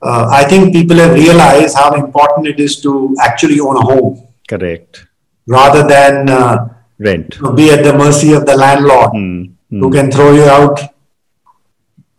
uh, 0.02 0.28
I 0.30 0.44
think 0.44 0.72
people 0.74 0.96
have 0.96 1.14
realized 1.14 1.76
how 1.76 1.94
important 1.94 2.46
it 2.48 2.58
is 2.58 2.80
to 2.82 3.14
actually 3.20 3.60
own 3.60 3.76
a 3.76 3.80
home 3.80 4.26
Correct. 4.48 5.06
rather 5.46 5.86
than 5.86 6.28
uh, 6.28 6.68
Rent. 6.98 7.38
be 7.56 7.70
at 7.70 7.84
the 7.84 7.96
mercy 7.96 8.32
of 8.32 8.46
the 8.46 8.56
landlord 8.56 9.12
who 9.70 9.90
can 9.90 10.10
throw 10.10 10.34
you 10.34 10.44
out. 10.44 10.78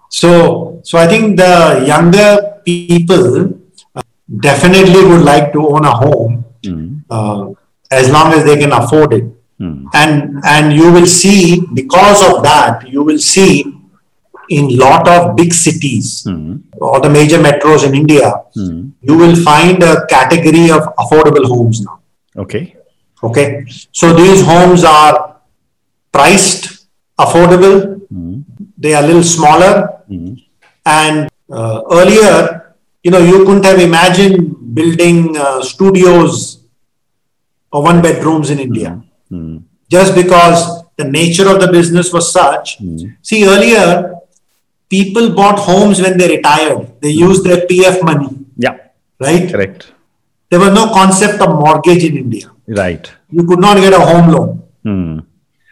So, 0.10 0.82
so 0.84 0.98
I 0.98 1.08
think 1.08 1.38
the 1.38 1.84
younger 1.86 2.62
people 2.66 3.60
definitely 4.40 5.04
would 5.06 5.22
like 5.22 5.54
to 5.54 5.68
own 5.68 5.86
a 5.86 5.92
home 5.92 6.46
hmm. 6.66 6.98
uh, 7.10 7.50
as 7.92 8.10
long 8.10 8.34
as 8.34 8.44
they 8.46 8.58
can 8.58 8.72
afford 8.72 9.14
it. 9.14 9.26
Hmm. 9.60 9.88
And 9.94 10.42
and 10.46 10.74
you 10.74 10.92
will 10.92 11.06
see 11.06 11.62
because 11.74 12.22
of 12.30 12.44
that 12.44 12.88
you 12.90 13.04
will 13.04 13.20
see 13.20 13.66
in 14.50 14.78
lot 14.78 15.08
of 15.08 15.36
big 15.36 15.54
cities 15.54 16.24
hmm. 16.24 16.58
or 16.82 17.00
the 17.00 17.10
major 17.10 17.38
metros 17.38 17.86
in 17.88 17.96
India 17.96 18.34
you 19.02 19.18
will 19.18 19.36
find 19.36 19.82
a 19.84 20.06
category 20.08 20.70
of 20.72 20.82
affordable 20.96 21.46
homes 21.46 21.82
now. 21.82 22.00
Okay. 22.36 22.76
Okay, 23.24 23.64
so 23.94 24.14
these 24.14 24.42
homes 24.42 24.84
are 24.84 25.38
priced 26.12 26.88
affordable. 27.18 28.02
They 28.78 28.94
are 28.94 29.04
a 29.04 29.08
little 29.08 29.24
smaller, 29.24 30.04
and 30.86 31.30
uh, 31.50 31.84
earlier, 31.90 32.63
you 33.04 33.12
know, 33.12 33.20
you 33.20 33.46
couldn't 33.46 33.66
have 33.66 33.80
imagined 33.80 34.76
building 34.76 35.36
uh, 35.38 35.62
studios 35.62 36.64
or 37.72 37.84
one 37.84 38.02
bedrooms 38.02 38.50
in 38.50 38.60
India, 38.60 39.02
just 39.90 40.16
because 40.16 40.84
the 40.98 41.04
nature 41.06 41.48
of 41.50 41.60
the 41.60 41.68
business 41.72 42.14
was 42.14 42.32
such. 42.32 42.78
See, 43.22 43.46
earlier, 43.48 44.14
people 44.90 45.34
bought 45.34 45.58
homes 45.60 46.02
when 46.02 46.18
they 46.18 46.28
retired. 46.38 47.02
They 47.02 47.10
used 47.10 47.44
their 47.44 47.66
PF 47.68 48.04
money, 48.04 48.30
Yeah. 48.58 48.78
right? 49.20 49.50
Correct. 49.52 49.92
There 50.50 50.60
was 50.60 50.72
no 50.72 50.94
concept 50.94 51.42
of 51.42 51.50
mortgage 51.60 52.04
in 52.04 52.16
India. 52.18 52.52
Right. 52.68 53.12
You 53.32 53.44
could 53.44 53.60
not 53.60 53.78
get 53.78 53.94
a 53.94 54.00
home 54.00 54.30
loan. 54.32 54.64
Hmm. 54.84 55.20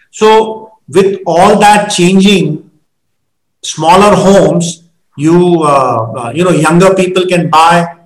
So 0.09 0.71
with 0.89 1.19
all 1.27 1.59
that 1.59 1.89
changing, 1.89 2.69
smaller 3.61 4.15
homes, 4.15 4.80
you 5.17 5.63
uh, 5.63 6.11
uh, 6.17 6.31
you 6.33 6.43
know 6.43 6.51
younger 6.51 6.93
people 6.95 7.25
can 7.25 7.49
buy, 7.49 7.97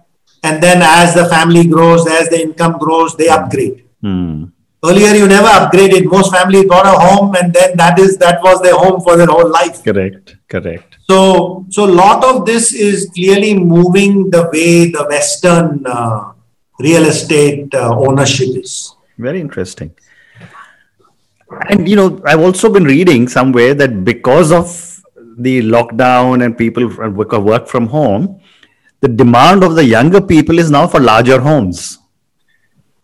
and 0.43 0.61
then 0.61 0.81
as 0.81 1.13
the 1.13 1.25
family 1.25 1.67
grows, 1.67 2.07
as 2.07 2.29
the 2.29 2.41
income 2.41 2.77
grows, 2.77 3.15
they 3.15 3.29
upgrade. 3.29 3.85
Hmm. 4.01 4.45
Earlier, 4.83 5.15
you 5.15 5.27
never 5.27 5.47
upgraded. 5.47 6.05
Most 6.05 6.31
families 6.31 6.65
bought 6.65 6.85
a 6.85 6.97
home, 6.99 7.35
and 7.35 7.51
then 7.51 7.75
that 7.77 7.97
is 7.97 8.17
that 8.17 8.41
was 8.43 8.61
their 8.61 8.75
home 8.75 9.01
for 9.01 9.17
their 9.17 9.27
whole 9.27 9.49
life. 9.49 9.83
Correct. 9.83 10.35
Correct. 10.47 10.97
So, 11.09 11.65
so 11.69 11.85
a 11.85 11.93
lot 12.03 12.23
of 12.23 12.45
this 12.45 12.73
is 12.73 13.09
clearly 13.13 13.53
moving 13.55 14.29
the 14.29 14.49
way 14.51 14.91
the 14.91 15.05
Western 15.09 15.83
uh, 15.85 16.33
real 16.79 17.05
estate 17.05 17.73
uh, 17.73 17.95
ownership 17.97 18.49
is. 18.63 18.95
Very 19.17 19.41
interesting. 19.41 19.91
And 21.69 21.87
you 21.87 21.95
know, 21.95 22.21
I've 22.25 22.41
also 22.41 22.71
been 22.71 22.83
reading 22.83 23.27
somewhere 23.27 23.73
that 23.75 24.03
because 24.03 24.51
of 24.51 24.94
the 25.37 25.61
lockdown 25.61 26.43
and 26.45 26.57
people 26.57 26.87
work 27.11 27.31
work 27.33 27.67
from 27.67 27.87
home, 27.87 28.39
the 29.01 29.07
demand 29.07 29.63
of 29.63 29.75
the 29.75 29.83
younger 29.85 30.21
people 30.21 30.59
is 30.59 30.71
now 30.71 30.87
for 30.87 30.99
larger 30.99 31.39
homes. 31.39 31.99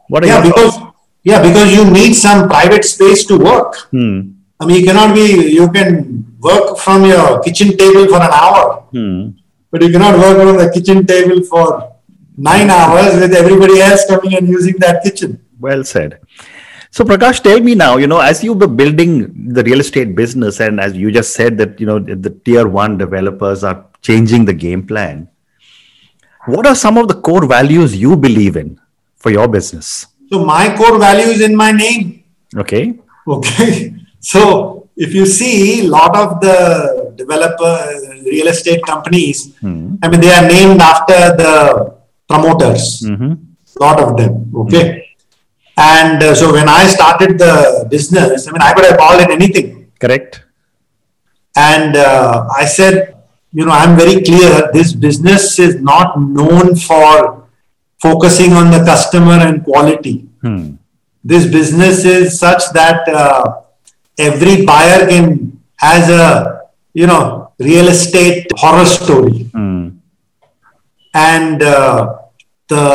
What 0.08 0.24
are 0.24 0.28
Yeah, 0.28 0.44
because 0.44 0.76
thoughts? 0.78 0.98
yeah, 1.24 1.42
because 1.42 1.74
you 1.74 1.90
need 1.90 2.14
some 2.14 2.48
private 2.48 2.86
space 2.86 3.26
to 3.26 3.38
work. 3.38 3.76
Hmm. 3.92 4.20
I 4.60 4.66
mean, 4.66 4.80
you 4.82 4.86
cannot 4.86 5.16
be. 5.16 5.26
You 5.60 5.70
can 5.72 6.26
work 6.40 6.78
from 6.78 7.06
your 7.06 7.42
kitchen 7.44 7.76
table 7.78 8.08
for 8.08 8.22
an 8.28 8.32
hour, 8.42 8.84
Hmm. 8.92 9.30
but 9.72 9.82
you 9.82 9.92
cannot 9.92 10.18
work 10.20 10.38
from 10.42 10.58
the 10.58 10.70
kitchen 10.74 11.06
table 11.06 11.42
for 11.44 11.66
nine 12.38 12.70
hours 12.70 13.16
with 13.22 13.34
everybody 13.34 13.80
else 13.82 14.06
coming 14.12 14.36
and 14.38 14.48
using 14.48 14.76
that 14.80 15.04
kitchen. 15.04 15.40
Well 15.60 15.84
said. 15.84 16.20
So 16.94 17.06
Prakash, 17.06 17.42
tell 17.42 17.60
me 17.62 17.74
now, 17.74 17.96
you 17.98 18.06
know, 18.08 18.20
as 18.20 18.44
you 18.44 18.54
were 18.54 18.68
building 18.68 19.52
the 19.54 19.64
real 19.64 19.80
estate 19.80 20.14
business 20.14 20.60
and 20.60 20.80
as 20.80 20.94
you 20.94 21.10
just 21.10 21.34
said 21.34 21.58
that, 21.58 21.80
you 21.80 21.86
know, 21.86 22.00
the 22.00 22.30
tier 22.44 22.68
one 22.68 22.98
developers 22.98 23.64
are 23.64 23.86
changing 24.02 24.44
the 24.44 24.54
game 24.54 24.86
plan. 24.86 25.30
What 26.48 26.66
are 26.68 26.76
some 26.76 26.98
of 26.98 27.08
the 27.08 27.14
core 27.16 27.46
values 27.46 27.96
you 27.96 28.18
believe 28.18 28.58
in 28.58 28.80
for 29.16 29.32
your 29.32 29.48
business? 29.48 30.08
So 30.30 30.44
my 30.44 30.76
core 30.76 30.98
value 31.00 31.28
is 31.32 31.40
in 31.42 31.56
my 31.56 31.72
name. 31.72 32.24
Okay. 32.56 33.00
Okay. 33.28 33.96
So 34.24 34.88
if 34.96 35.16
you 35.16 35.26
see 35.26 35.82
a 35.82 35.88
lot 35.90 36.16
of 36.16 36.40
the 36.42 37.12
developer 37.16 37.74
real 38.24 38.48
estate 38.50 38.84
companies, 38.86 39.56
I 39.64 40.08
mean, 40.10 40.22
they 40.22 40.30
are 40.32 40.48
named 40.48 40.80
after 40.80 41.18
the 41.42 41.54
promoters. 42.30 43.02
Mhm. 43.04 43.32
lot 43.80 44.00
of 44.00 44.16
them. 44.18 44.34
Okay. 44.64 45.11
And 45.82 46.22
uh, 46.24 46.36
so 46.36 46.54
when 46.54 46.70
I 46.70 46.86
started 46.88 47.38
the 47.40 47.88
business, 47.90 48.48
I 48.48 48.52
mean, 48.52 48.62
I 48.62 48.74
could 48.74 48.86
have 48.86 48.98
called 48.98 49.22
it 49.22 49.30
anything. 49.32 49.92
Correct. 50.00 50.44
And 51.56 51.96
uh, 51.96 52.48
I 52.56 52.66
said, 52.66 53.16
you 53.52 53.66
know, 53.66 53.72
I'm 53.72 53.98
very 53.98 54.22
clear 54.24 54.70
this 54.74 54.94
business 54.94 55.58
is 55.60 55.82
not 55.82 56.20
known 56.20 56.76
for 56.76 57.48
focusing 58.02 58.54
on 58.54 58.72
the 58.72 58.84
customer 58.86 59.34
and 59.48 59.64
quality. 59.64 60.28
Hmm. 60.42 60.76
This 61.24 61.46
business 61.46 62.06
is 62.06 62.40
such 62.40 62.64
that 62.74 63.08
uh, 63.08 63.62
every 64.18 64.66
buyer 64.66 65.08
can 65.08 65.60
has 65.78 66.10
a 66.10 66.62
you 66.94 67.08
know 67.08 67.54
real 67.60 67.88
estate 67.90 68.48
horror 68.56 68.86
story, 68.86 69.44
Hmm. 69.54 69.90
and 71.14 71.62
uh, 71.62 72.21
the 72.74 72.86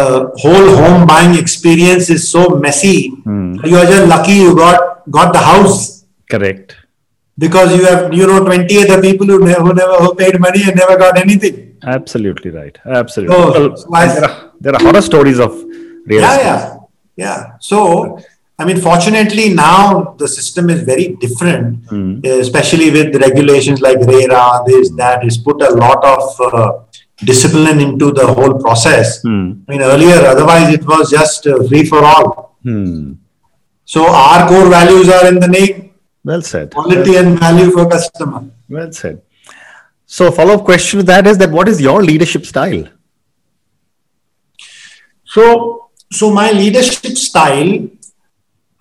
whole 0.42 0.68
home 0.83 1.06
buying 1.11 1.35
experience 1.42 2.09
is 2.16 2.23
so 2.30 2.42
messy. 2.66 2.97
You 3.71 3.76
are 3.83 3.87
just 3.95 4.06
lucky 4.14 4.37
you 4.47 4.54
got 4.56 5.11
got 5.18 5.33
the 5.37 5.42
house 5.52 5.78
Correct. 6.30 6.76
because 7.45 7.68
you 7.76 7.85
have 7.87 8.12
you 8.18 8.26
know 8.30 8.38
20 8.45 8.78
other 8.85 9.00
people 9.06 9.26
who 9.33 9.38
never, 9.45 9.62
who 9.66 9.73
never 9.80 9.97
who 10.04 10.14
paid 10.21 10.38
money 10.47 10.62
and 10.66 10.76
never 10.83 10.97
got 11.04 11.18
anything 11.26 11.56
Absolutely 11.97 12.50
right. 12.50 12.76
Absolutely. 13.00 13.37
Oh, 13.37 13.50
Well, 13.50 13.76
so 13.76 13.88
I- 13.95 14.06
there, 14.14 14.25
are, 14.28 14.52
there 14.61 14.75
are 14.76 14.83
horror 14.87 15.02
stories 15.11 15.38
of 15.47 15.52
real 16.12 16.23
yeah 16.23 16.33
estate. 16.33 16.47
yeah 16.47 16.76
yeah 17.25 17.38
so 17.68 17.78
i 18.61 18.64
mean 18.68 18.78
fortunately 18.88 19.47
now 19.54 19.80
the 20.23 20.28
system 20.37 20.71
is 20.75 20.80
very 20.92 21.06
different 21.25 22.25
especially 22.47 22.88
with 22.97 23.16
regulations 23.26 23.80
like 23.87 23.99
rera 24.12 24.45
this 24.68 24.90
that 25.02 25.25
is 25.30 25.37
put 25.49 25.62
a 25.71 25.73
lot 25.85 26.00
of 26.14 26.23
uh, 26.49 26.73
discipline 27.25 27.80
into 27.80 28.12
the 28.12 28.26
whole 28.26 28.54
process 28.64 29.25
i 29.25 29.28
mean 29.73 29.82
earlier 29.82 30.18
otherwise 30.32 30.73
it 30.75 30.85
was 30.87 31.11
just 31.11 31.46
uh, 31.46 31.62
free 31.68 31.85
for 31.85 32.04
all 32.04 32.26
Hmm. 32.62 33.12
so 33.85 34.00
our 34.11 34.49
core 34.49 34.68
values 34.68 35.08
are 35.08 35.26
in 35.28 35.38
the 35.38 35.49
name 35.49 35.90
Well 36.25 36.42
said. 36.42 36.73
quality 36.75 37.14
and 37.16 37.38
value 37.38 37.70
for 37.70 37.88
customer 37.88 38.40
Well 38.68 38.90
said. 38.92 39.23
So, 40.14 40.30
follow 40.30 40.54
up 40.54 40.64
question 40.64 41.00
to 41.00 41.04
that 41.06 41.26
is 41.26 41.38
that 41.38 41.50
what 41.50 41.68
is 41.68 41.80
your 41.80 42.02
leadership 42.02 42.44
style? 42.46 42.82
So, 45.25 45.90
so 46.12 46.30
my 46.32 46.50
leadership 46.52 47.16
style, 47.16 47.88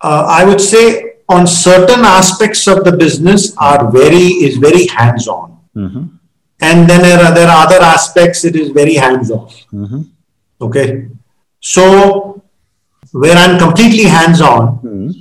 uh, 0.01 0.25
I 0.30 0.46
would 0.46 0.62
say, 0.62 1.13
on 1.27 1.48
certain 1.48 2.06
aspects 2.06 2.68
of 2.68 2.84
the 2.84 2.92
business 2.96 3.56
are 3.58 3.92
very 3.92 4.27
is 4.48 4.58
very 4.58 4.86
hands 4.88 5.27
on, 5.27 5.58
and 6.67 6.89
then 6.89 7.01
there 7.07 7.19
are, 7.25 7.34
there 7.34 7.48
are 7.48 7.65
other 7.65 7.81
aspects 7.95 8.43
it 8.50 8.55
is 8.55 8.69
very 8.72 8.95
hands 8.95 9.31
off. 9.31 9.53
Okay, 10.62 11.07
so 11.60 12.41
where 13.12 13.38
I'm 13.38 13.57
completely 13.60 14.03
hands 14.17 14.41
on 14.41 15.13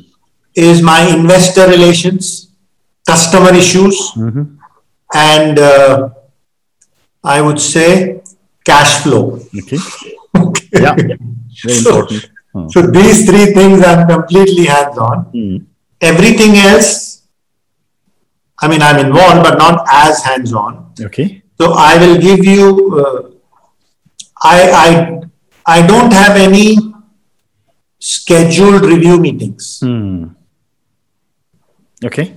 is 0.55 0.83
my 0.83 1.01
investor 1.17 1.67
relations, 1.69 2.49
customer 3.07 3.53
issues, 3.55 3.97
and 5.15 5.59
uh, 5.59 6.09
I 7.23 7.41
would 7.41 7.61
say 7.61 8.21
cash 8.65 9.03
flow. 9.03 9.25
Okay. 9.63 9.79
Okay. 10.37 10.69
Yeah. 10.85 10.95
Very 10.95 11.75
So- 11.81 11.91
important. 11.91 12.31
Hmm. 12.55 12.69
So 12.75 12.83
these 12.97 13.19
three 13.29 13.47
things 13.59 13.83
I'm 13.85 14.07
completely 14.09 14.65
hands 14.67 14.99
on. 14.99 15.67
Everything 16.01 16.57
else, 16.57 17.23
I 18.61 18.69
mean, 18.69 18.83
I'm 18.83 18.99
involved, 19.05 19.43
but 19.49 19.59
not 19.59 19.85
as 19.91 20.23
hands 20.23 20.53
on. 20.53 20.84
Okay. 21.01 21.43
So 21.61 21.73
I 21.73 21.97
will 21.99 22.19
give 22.21 22.45
you. 22.45 22.67
Uh, 22.99 23.31
I 24.43 24.59
I 24.85 24.89
I 25.67 25.87
don't 25.87 26.13
have 26.13 26.37
any 26.37 26.77
scheduled 27.99 28.85
review 28.85 29.19
meetings. 29.19 29.81
Hmm. 29.81 30.25
Okay. 32.05 32.37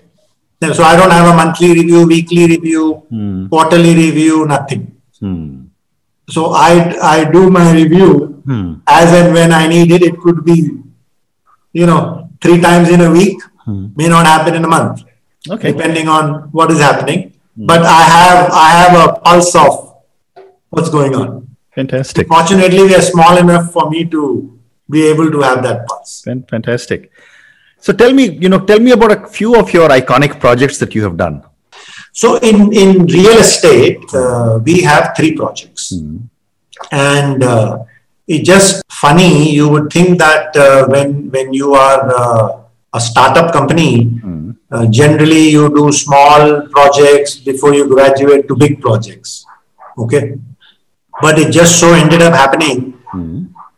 So 0.74 0.84
I 0.84 0.96
don't 0.96 1.12
have 1.12 1.28
a 1.32 1.36
monthly 1.36 1.72
review, 1.74 2.08
weekly 2.08 2.48
review, 2.48 3.04
Hmm. 3.10 3.48
quarterly 3.48 3.94
review, 3.96 4.46
nothing. 4.46 4.84
Hmm. 5.20 5.66
So 6.30 6.52
I 6.54 6.72
I 7.16 7.18
do 7.36 7.50
my 7.50 7.72
review 7.74 8.12
Hmm. 8.48 8.70
as 8.88 9.12
and 9.20 9.34
when 9.34 9.52
I 9.52 9.68
need 9.68 9.92
it. 9.92 10.04
It 10.10 10.18
could 10.24 10.44
be, 10.46 10.58
you 11.74 11.86
know, 11.86 12.30
three 12.42 12.60
times 12.62 12.90
in 12.90 13.02
a 13.02 13.12
week. 13.12 13.38
May 14.00 14.08
not 14.08 14.26
happen 14.26 14.56
in 14.56 14.64
a 14.64 14.68
month, 14.74 15.02
Okay. 15.54 15.72
depending 15.74 16.08
on 16.08 16.28
what 16.58 16.72
is 16.72 16.80
happening. 16.80 17.34
But 17.58 17.82
I 17.82 18.02
have 18.04 18.52
I 18.52 18.70
have 18.70 19.10
a 19.10 19.20
pulse 19.20 19.56
of 19.56 19.96
what's 20.70 20.90
going 20.90 21.16
on. 21.16 21.48
Fantastic. 21.74 22.28
Fortunately, 22.28 22.84
we 22.84 22.96
are 22.96 23.02
small 23.02 23.38
enough 23.38 23.72
for 23.72 23.90
me 23.90 24.06
to 24.06 24.60
be 24.90 25.08
able 25.08 25.32
to 25.32 25.42
have 25.42 25.64
that 25.64 25.88
pulse. 25.88 26.24
Fantastic. 26.50 27.12
So 27.80 27.94
tell 27.94 28.14
me, 28.14 28.30
you 28.30 28.50
know, 28.50 28.60
tell 28.60 28.80
me 28.80 28.92
about 28.92 29.12
a 29.12 29.28
few 29.28 29.56
of 29.60 29.74
your 29.74 29.90
iconic 29.90 30.40
projects 30.40 30.78
that 30.80 30.94
you 30.94 31.04
have 31.04 31.18
done. 31.18 31.44
So 32.14 32.38
in 32.38 32.74
in 32.74 33.06
real 33.06 33.38
estate, 33.38 34.02
uh, 34.14 34.60
we 34.64 34.82
have 34.82 35.14
three 35.16 35.36
projects, 35.36 35.94
and 36.92 37.44
uh, 37.44 37.84
it's 38.28 38.48
just 38.48 38.84
funny. 38.90 39.52
You 39.52 39.70
would 39.70 39.92
think 39.92 40.18
that 40.20 40.56
uh, 40.56 40.88
when 40.88 41.30
when 41.30 41.54
you 41.54 41.74
are 41.76 42.02
uh, 42.16 42.60
a 42.94 43.00
startup 43.00 43.54
company, 43.54 44.10
uh, 44.72 44.86
generally 44.88 45.50
you 45.50 45.70
do 45.70 45.92
small 45.92 46.68
projects 46.68 47.36
before 47.36 47.74
you 47.74 47.88
graduate 47.88 48.48
to 48.48 48.56
big 48.56 48.82
projects. 48.82 49.46
Okay, 49.98 50.38
but 51.22 51.40
it 51.40 51.52
just 51.52 51.80
so 51.80 51.94
ended 51.94 52.22
up 52.22 52.34
happening. 52.34 52.94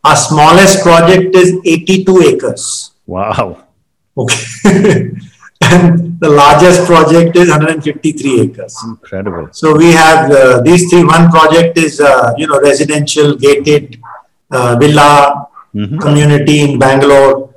Our 0.02 0.16
smallest 0.16 0.82
project 0.82 1.34
is 1.34 1.58
82 1.64 2.20
acres. 2.22 2.92
Wow. 3.06 3.64
Okay. 4.16 5.10
and 5.60 6.18
the 6.20 6.28
largest 6.28 6.84
project 6.86 7.36
is 7.36 7.48
153 7.48 8.40
acres. 8.40 8.76
Incredible. 8.84 9.48
So 9.52 9.76
we 9.76 9.92
have 9.92 10.30
uh, 10.30 10.60
these 10.62 10.88
three. 10.90 11.04
One 11.04 11.30
project 11.30 11.76
is, 11.76 12.00
uh, 12.00 12.32
you 12.38 12.46
know, 12.46 12.60
residential 12.60 13.36
gated 13.36 14.00
uh, 14.50 14.76
villa 14.76 15.48
community 15.72 16.60
in 16.60 16.78
Bangalore. 16.78 17.49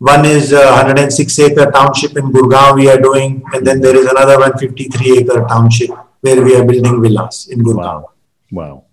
One 0.00 0.24
is 0.24 0.50
uh, 0.54 0.82
106 0.82 1.38
acre 1.40 1.70
township 1.70 2.16
in 2.16 2.32
Gurgaon 2.32 2.74
we 2.76 2.88
are 2.88 2.98
doing, 2.98 3.42
and 3.52 3.66
then 3.66 3.82
there 3.82 3.94
is 3.94 4.06
another 4.06 4.38
153 4.38 5.18
acre 5.18 5.46
township 5.46 5.90
where 6.22 6.42
we 6.42 6.56
are 6.56 6.64
building 6.64 7.02
villas 7.02 7.48
in 7.48 7.58
Gurgaon. 7.58 7.76
Wow. 7.76 8.10
Wow. 8.50 8.84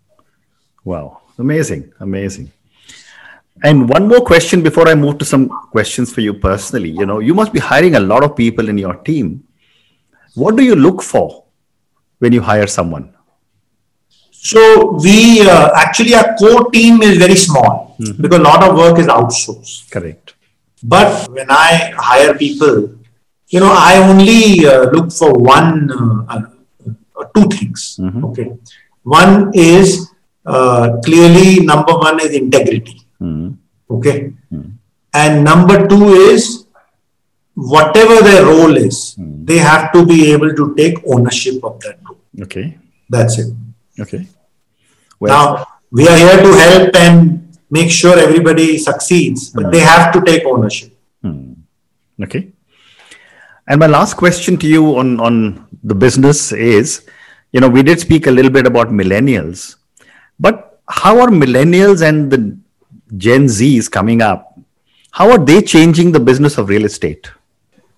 Wow. 0.83 1.21
Amazing. 1.39 1.93
Amazing. 2.01 2.51
And 3.63 3.87
one 3.87 4.09
more 4.09 4.19
question 4.19 4.61
before 4.61 4.89
I 4.89 4.95
move 4.95 5.17
to 5.19 5.25
some 5.25 5.47
questions 5.71 6.13
for 6.13 6.19
you 6.19 6.33
personally. 6.33 6.89
You 6.89 7.05
know, 7.05 7.19
you 7.19 7.33
must 7.33 7.53
be 7.53 7.59
hiring 7.59 7.95
a 7.95 8.01
lot 8.01 8.23
of 8.25 8.35
people 8.35 8.67
in 8.67 8.77
your 8.77 8.95
team. 8.95 9.47
What 10.35 10.57
do 10.57 10.63
you 10.63 10.75
look 10.75 11.01
for 11.01 11.45
when 12.19 12.33
you 12.33 12.41
hire 12.41 12.67
someone? 12.67 13.13
So 14.31 14.91
we 15.01 15.41
uh, 15.41 15.71
actually 15.73 16.15
our 16.15 16.35
core 16.35 16.69
team 16.71 17.01
is 17.01 17.17
very 17.17 17.35
small 17.35 17.95
because 17.97 18.39
a 18.39 18.43
lot 18.43 18.61
of 18.61 18.75
work 18.75 18.99
is 18.99 19.07
outsourced. 19.07 19.89
Correct. 19.89 20.35
But 20.93 21.27
when 21.35 21.47
I 21.51 21.91
hire 21.97 22.33
people, 22.43 22.75
you 23.53 23.59
know, 23.59 23.73
I 23.89 23.97
only 24.09 24.65
uh, 24.65 24.89
look 24.95 25.11
for 25.11 25.31
one, 25.33 25.91
uh, 25.91 26.41
uh, 27.19 27.23
two 27.35 27.47
things. 27.55 27.99
Okay, 28.27 28.47
one 29.03 29.51
is 29.53 30.09
uh, 30.45 30.97
clearly 31.03 31.49
number 31.71 31.93
one 32.07 32.19
is 32.21 32.31
integrity. 32.43 32.97
Okay, 33.97 34.33
and 35.13 35.43
number 35.43 35.87
two 35.87 36.05
is 36.31 36.65
whatever 37.55 38.21
their 38.23 38.45
role 38.45 38.75
is, 38.77 39.15
they 39.17 39.57
have 39.57 39.91
to 39.93 40.05
be 40.05 40.31
able 40.31 40.53
to 40.55 40.75
take 40.75 40.95
ownership 41.07 41.63
of 41.63 41.79
that 41.81 41.99
role. 42.07 42.19
Okay. 42.43 42.77
That's 43.09 43.39
it. 43.39 43.47
Okay. 43.99 44.27
Well, 45.19 45.31
Now 45.33 45.65
we 45.91 46.07
are 46.07 46.17
here 46.17 46.39
to 46.43 46.51
help 46.63 46.95
and 46.95 47.46
make 47.69 47.91
sure 47.91 48.17
everybody 48.17 48.77
succeeds, 48.77 49.49
but 49.49 49.71
they 49.71 49.79
hmm. 49.79 49.85
have 49.85 50.13
to 50.13 50.21
take 50.21 50.45
ownership. 50.45 50.97
Hmm. 51.21 51.53
Okay. 52.21 52.51
And 53.67 53.79
my 53.79 53.87
last 53.87 54.15
question 54.15 54.57
to 54.57 54.67
you 54.67 54.97
on, 54.97 55.19
on 55.19 55.67
the 55.83 55.95
business 55.95 56.51
is, 56.51 57.05
you 57.51 57.59
know, 57.59 57.69
we 57.69 57.83
did 57.83 57.99
speak 57.99 58.27
a 58.27 58.31
little 58.31 58.51
bit 58.51 58.65
about 58.65 58.89
millennials, 58.89 59.75
but 60.39 60.81
how 60.87 61.19
are 61.19 61.27
millennials 61.27 62.01
and 62.01 62.31
the 62.31 62.57
Gen 63.17 63.45
Zs 63.45 63.91
coming 63.91 64.21
up? 64.21 64.57
How 65.11 65.29
are 65.31 65.37
they 65.37 65.61
changing 65.61 66.11
the 66.11 66.19
business 66.19 66.57
of 66.57 66.69
real 66.69 66.85
estate? 66.85 67.29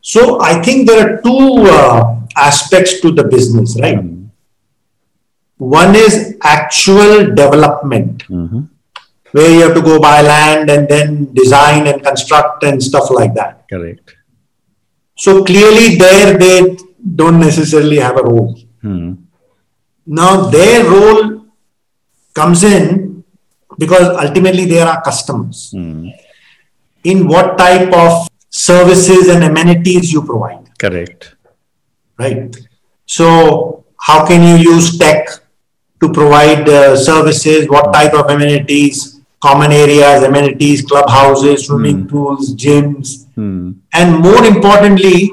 So 0.02 0.42
I 0.42 0.62
think 0.62 0.88
there 0.88 1.08
are 1.08 1.22
two 1.22 1.66
uh, 1.68 2.22
aspects 2.36 3.02
to 3.02 3.12
the 3.12 3.26
business, 3.26 3.80
right? 3.80 4.00
Hmm. 4.00 4.26
One 5.58 5.94
is 5.94 6.38
actual 6.42 7.36
development, 7.36 8.26
mm-hmm. 8.30 8.62
Where 9.32 9.50
you 9.52 9.62
have 9.62 9.74
to 9.76 9.82
go 9.82 10.00
buy 10.00 10.22
land 10.22 10.70
and 10.70 10.88
then 10.88 11.34
design 11.34 11.88
and 11.88 12.04
construct 12.04 12.64
and 12.64 12.82
stuff 12.82 13.10
like 13.12 13.34
that. 13.36 13.66
Correct. 13.70 14.16
So 15.18 15.44
clearly, 15.44 15.96
there 15.96 16.38
they 16.38 16.78
don't 17.16 17.40
necessarily 17.40 17.98
have 17.98 18.18
a 18.18 18.24
role. 18.24 18.58
Now, 20.06 20.50
their 20.50 20.84
role 20.90 21.46
comes 22.34 22.64
in 22.64 23.24
because 23.78 24.08
ultimately 24.26 24.66
they 24.66 24.82
are 24.82 25.02
customers. 25.02 25.74
In 27.04 27.28
what 27.28 27.58
type 27.58 27.94
of 27.94 28.28
services 28.50 29.28
and 29.30 29.44
amenities 29.44 30.12
you 30.12 30.24
provide. 30.24 30.70
Correct. 30.80 31.36
right? 32.18 32.56
So, 33.06 33.86
how 34.00 34.26
can 34.26 34.42
you 34.48 34.72
use 34.74 34.98
tech 34.98 35.28
to 36.02 36.12
provide 36.12 36.68
uh, 36.70 36.96
services? 36.96 37.68
What 37.70 37.94
type 37.94 38.14
of 38.14 38.30
amenities? 38.30 39.19
Common 39.42 39.72
areas, 39.72 40.24
amenities, 40.24 40.82
clubhouses, 40.82 41.68
swimming 41.68 42.02
hmm. 42.02 42.08
pools, 42.08 42.54
gyms, 42.56 43.26
hmm. 43.36 43.72
and 43.94 44.20
more 44.20 44.44
importantly, 44.46 45.32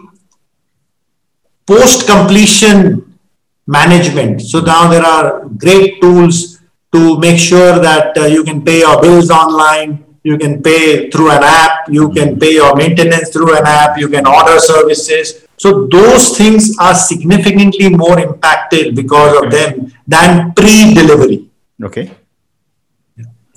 post 1.66 2.07
completion 2.07 3.19
management. 3.66 4.42
So 4.42 4.61
now 4.61 4.88
there 4.88 5.03
are 5.03 5.47
great 5.47 6.01
tools 6.01 6.61
to 6.92 7.19
make 7.19 7.38
sure 7.38 7.81
that 7.81 8.16
uh, 8.16 8.27
you 8.27 8.45
can 8.45 8.64
pay 8.64 8.79
your 8.81 9.01
bills 9.03 9.31
online, 9.31 10.05
you 10.23 10.38
can 10.38 10.62
pay 10.62 11.11
through 11.11 11.31
an 11.31 11.42
app, 11.42 11.88
you 11.88 12.07
hmm. 12.07 12.14
can 12.14 12.38
pay 12.38 12.55
your 12.55 12.77
maintenance 12.77 13.31
through 13.31 13.57
an 13.57 13.66
app, 13.66 13.99
you 13.99 14.09
can 14.09 14.27
order 14.27 14.61
services. 14.61 15.47
So 15.57 15.87
those 15.87 16.37
things 16.37 16.77
are 16.79 16.95
significantly 16.95 17.88
more 17.88 18.21
impacted 18.21 18.95
because 18.95 19.42
of 19.42 19.51
them 19.51 19.92
than 20.07 20.53
pre-delivery. 20.53 21.49
Okay. 21.83 22.11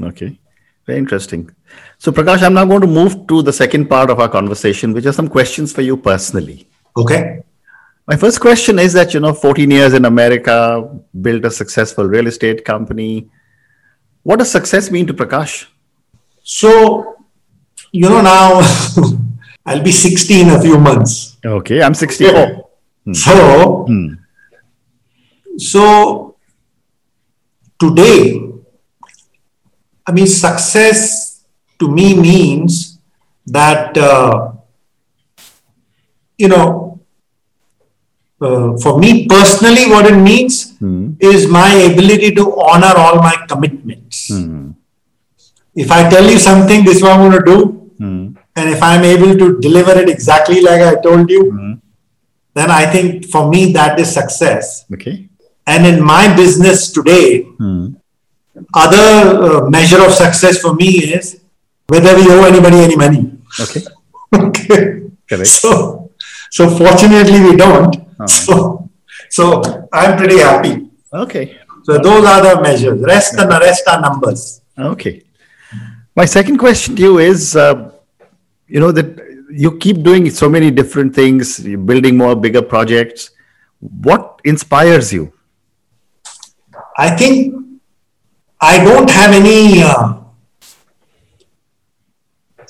Okay. 0.01 0.39
Very 0.85 0.99
interesting. 0.99 1.51
So, 1.97 2.11
Prakash, 2.11 2.41
I'm 2.41 2.53
now 2.53 2.65
going 2.65 2.81
to 2.81 2.87
move 2.87 3.27
to 3.27 3.41
the 3.41 3.53
second 3.53 3.87
part 3.87 4.09
of 4.09 4.19
our 4.19 4.29
conversation, 4.29 4.93
which 4.93 5.05
are 5.05 5.13
some 5.13 5.27
questions 5.27 5.71
for 5.71 5.81
you 5.81 5.97
personally. 5.97 6.67
Okay. 6.97 7.41
My 8.07 8.15
first 8.15 8.41
question 8.41 8.79
is 8.79 8.93
that, 8.93 9.13
you 9.13 9.19
know, 9.19 9.33
14 9.33 9.69
years 9.69 9.93
in 9.93 10.05
America, 10.05 10.89
built 11.21 11.45
a 11.45 11.51
successful 11.51 12.05
real 12.05 12.25
estate 12.25 12.65
company. 12.65 13.29
What 14.23 14.39
does 14.39 14.51
success 14.51 14.89
mean 14.89 15.05
to 15.05 15.13
Prakash? 15.13 15.67
So, 16.41 17.17
you 17.91 18.09
know, 18.09 18.21
now 18.21 18.61
I'll 19.67 19.83
be 19.83 19.91
60 19.91 20.41
in 20.41 20.49
a 20.49 20.59
few 20.59 20.79
months. 20.79 21.37
Okay, 21.45 21.83
I'm 21.83 21.93
64. 21.93 22.67
Hmm. 23.05 23.13
So, 23.13 23.85
hmm. 23.87 24.13
so 25.57 26.35
today, 27.79 28.48
I 30.09 30.11
mean, 30.11 30.25
success 30.25 31.43
to 31.77 31.87
me 31.87 32.19
means 32.19 32.97
that, 33.45 33.95
uh, 33.95 34.53
you 36.35 36.47
know, 36.47 36.99
uh, 38.41 38.75
for 38.77 38.97
me 38.97 39.27
personally, 39.27 39.85
what 39.85 40.07
it 40.07 40.17
means 40.17 40.79
hmm. 40.79 41.11
is 41.19 41.47
my 41.47 41.71
ability 41.91 42.33
to 42.39 42.59
honor 42.59 42.93
all 42.97 43.17
my 43.17 43.35
commitments. 43.47 44.29
Hmm. 44.33 44.71
If 45.75 45.91
I 45.91 46.09
tell 46.09 46.27
you 46.27 46.39
something, 46.39 46.83
this 46.83 46.97
is 46.97 47.03
what 47.03 47.11
I'm 47.11 47.29
going 47.29 47.43
to 47.43 47.45
do, 47.45 47.59
hmm. 47.99 48.25
and 48.55 48.69
if 48.75 48.81
I'm 48.81 49.05
able 49.05 49.37
to 49.37 49.59
deliver 49.59 49.91
it 49.91 50.09
exactly 50.09 50.61
like 50.61 50.81
I 50.81 50.95
told 51.01 51.29
you, 51.29 51.43
then 52.55 52.71
I 52.71 52.87
think 52.87 53.25
for 53.27 53.47
me 53.47 53.73
that 53.73 53.99
is 53.99 54.11
success. 54.11 54.85
Okay. 54.91 55.29
And 55.67 55.85
in 55.85 56.01
my 56.03 56.35
business 56.35 56.91
today, 56.91 57.45
other 58.73 59.65
uh, 59.65 59.69
measure 59.69 60.03
of 60.03 60.13
success 60.13 60.59
for 60.59 60.73
me 60.75 60.89
is 61.13 61.41
whether 61.87 62.15
we 62.15 62.29
owe 62.29 62.45
anybody 62.45 62.77
any 62.77 62.95
money. 62.95 63.31
Okay. 63.59 63.81
okay. 64.35 65.01
Correct. 65.27 65.47
So, 65.47 66.09
So 66.49 66.69
fortunately, 66.69 67.39
we 67.41 67.55
don't. 67.55 67.95
Oh. 68.19 68.25
So, 68.25 68.89
so 69.29 69.87
I'm 69.93 70.17
pretty 70.17 70.39
happy. 70.39 70.89
Okay. 71.13 71.57
So 71.83 71.97
those 71.97 72.25
are 72.25 72.41
the 72.55 72.61
measures. 72.61 72.99
Rest 73.01 73.35
and 73.35 73.51
the 73.51 73.59
rest 73.59 73.87
are 73.87 74.01
numbers. 74.01 74.61
Okay. 74.77 75.23
My 76.15 76.25
second 76.25 76.57
question 76.57 76.95
to 76.95 77.01
you 77.01 77.19
is, 77.19 77.55
uh, 77.55 77.91
you 78.67 78.79
know 78.79 78.91
that 78.91 79.07
you 79.51 79.77
keep 79.77 80.03
doing 80.03 80.29
so 80.29 80.49
many 80.49 80.69
different 80.69 81.15
things, 81.15 81.59
you're 81.65 81.79
building 81.79 82.17
more 82.17 82.35
bigger 82.35 82.61
projects. 82.61 83.31
What 83.79 84.41
inspires 84.43 85.13
you? 85.13 85.31
I 86.97 87.15
think 87.15 87.55
I 88.61 88.83
don't 88.83 89.09
have 89.09 89.31
any. 89.33 89.81
Uh, 89.81 90.19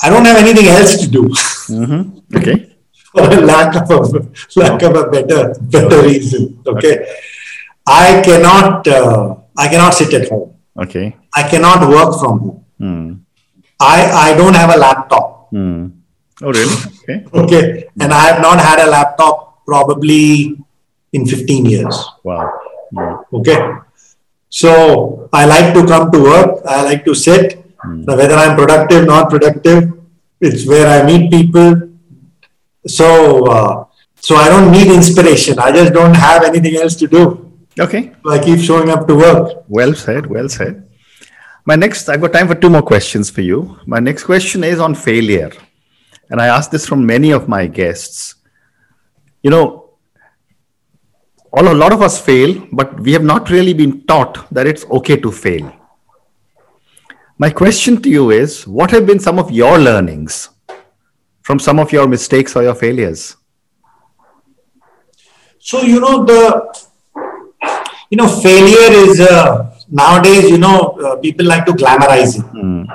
I 0.02 0.10
don't 0.10 0.26
have 0.26 0.38
anything 0.38 0.68
else 0.68 0.98
to 1.02 1.08
do. 1.08 1.24
Mm-hmm. 1.24 2.38
Okay. 2.38 2.66
For 3.12 3.26
lack 3.42 3.76
of 3.76 3.90
a 3.90 4.22
lack 4.56 4.82
of 4.84 4.96
a 4.96 5.10
better 5.10 5.56
better 5.62 6.02
reason. 6.04 6.62
Okay. 6.66 6.78
okay. 6.78 7.16
I 7.88 8.22
cannot. 8.22 8.88
Uh, 8.88 9.36
I 9.58 9.68
cannot 9.68 9.94
sit 9.96 10.14
at 10.14 10.30
home. 10.30 10.56
Okay. 10.78 11.18
I 11.34 11.50
cannot 11.50 11.90
work 11.90 12.20
from 12.22 12.40
home. 12.40 12.66
Mm. 12.80 13.20
I 13.82 14.30
I 14.30 14.38
don't 14.38 14.54
have 14.54 14.70
a 14.76 14.78
laptop. 14.78 15.52
Mm. 15.52 15.92
Oh 16.42 16.54
really? 16.54 16.78
Okay. 17.02 17.26
okay. 17.34 17.64
And 18.00 18.14
I 18.14 18.30
have 18.30 18.42
not 18.42 18.60
had 18.60 18.80
a 18.80 18.90
laptop 18.90 19.66
probably 19.66 20.56
in 21.12 21.26
15 21.26 21.66
years. 21.66 21.98
Wow. 22.24 22.54
Mm. 22.94 23.26
Okay. 23.42 23.58
So 24.50 25.30
I 25.32 25.46
like 25.46 25.74
to 25.76 25.86
come 25.86 26.12
to 26.12 26.20
work. 26.22 26.62
I 26.66 26.84
like 26.84 27.06
to 27.06 27.16
sit. 27.16 27.56
Mm. 27.86 28.06
whether 28.06 28.36
I'm 28.36 28.58
productive, 28.58 29.06
not 29.06 29.30
productive, 29.30 29.94
it's 30.42 30.68
where 30.68 30.88
I 30.88 31.06
meet 31.06 31.32
people. 31.32 31.90
So, 32.86 33.46
uh, 33.46 33.86
so 34.16 34.36
I 34.36 34.50
don't 34.50 34.72
need 34.72 34.88
inspiration. 34.88 35.60
I 35.60 35.72
just 35.72 35.94
don't 35.94 36.14
have 36.14 36.44
anything 36.44 36.76
else 36.76 36.96
to 36.98 37.08
do. 37.08 37.52
Okay. 37.80 38.12
So 38.24 38.32
I 38.32 38.44
keep 38.44 38.60
showing 38.60 38.90
up 38.90 39.08
to 39.08 39.16
work. 39.16 39.64
Well 39.70 39.94
said. 39.94 40.26
Well 40.26 40.50
said. 40.50 40.90
My 41.66 41.76
next, 41.76 42.10
I've 42.10 42.20
got 42.20 42.34
time 42.34 42.48
for 42.48 42.56
two 42.56 42.70
more 42.70 42.82
questions 42.82 43.30
for 43.30 43.42
you. 43.42 43.80
My 43.86 44.00
next 44.00 44.24
question 44.24 44.64
is 44.64 44.80
on 44.80 44.96
failure. 44.96 45.52
And 46.30 46.42
I 46.42 46.48
ask 46.48 46.72
this 46.72 46.86
from 46.86 47.06
many 47.06 47.32
of 47.32 47.48
my 47.48 47.68
guests. 47.68 48.36
You 49.42 49.52
know, 49.52 49.79
all 51.52 51.68
a 51.68 51.74
lot 51.74 51.92
of 51.92 52.02
us 52.02 52.20
fail, 52.20 52.68
but 52.72 53.00
we 53.00 53.12
have 53.14 53.24
not 53.24 53.50
really 53.50 53.74
been 53.74 54.02
taught 54.06 54.48
that 54.54 54.68
it's 54.68 54.86
okay 54.86 55.18
to 55.18 55.32
fail. 55.32 55.72
My 57.38 57.50
question 57.50 58.02
to 58.02 58.10
you 58.10 58.32
is 58.32 58.68
what 58.68 58.92
have 58.92 59.08
been 59.08 59.20
some 59.20 59.40
of 59.40 59.50
your 59.50 59.78
learnings 59.80 60.50
from 61.42 61.58
some 61.58 61.80
of 61.80 61.92
your 61.92 62.08
mistakes 62.08 62.56
or 62.56 62.64
your 62.64 62.76
failures? 62.76 63.38
So, 65.60 65.82
you 65.82 66.00
know, 66.00 66.26
the 66.26 66.90
you 68.10 68.18
know, 68.18 68.28
failure 68.28 68.92
is 69.06 69.20
uh, 69.20 69.76
nowadays, 69.90 70.50
you 70.50 70.58
know, 70.58 70.98
uh, 71.04 71.16
people 71.18 71.46
like 71.46 71.66
to 71.66 71.74
glamorize 71.74 72.40
it. 72.40 72.46
Mm. 72.46 72.88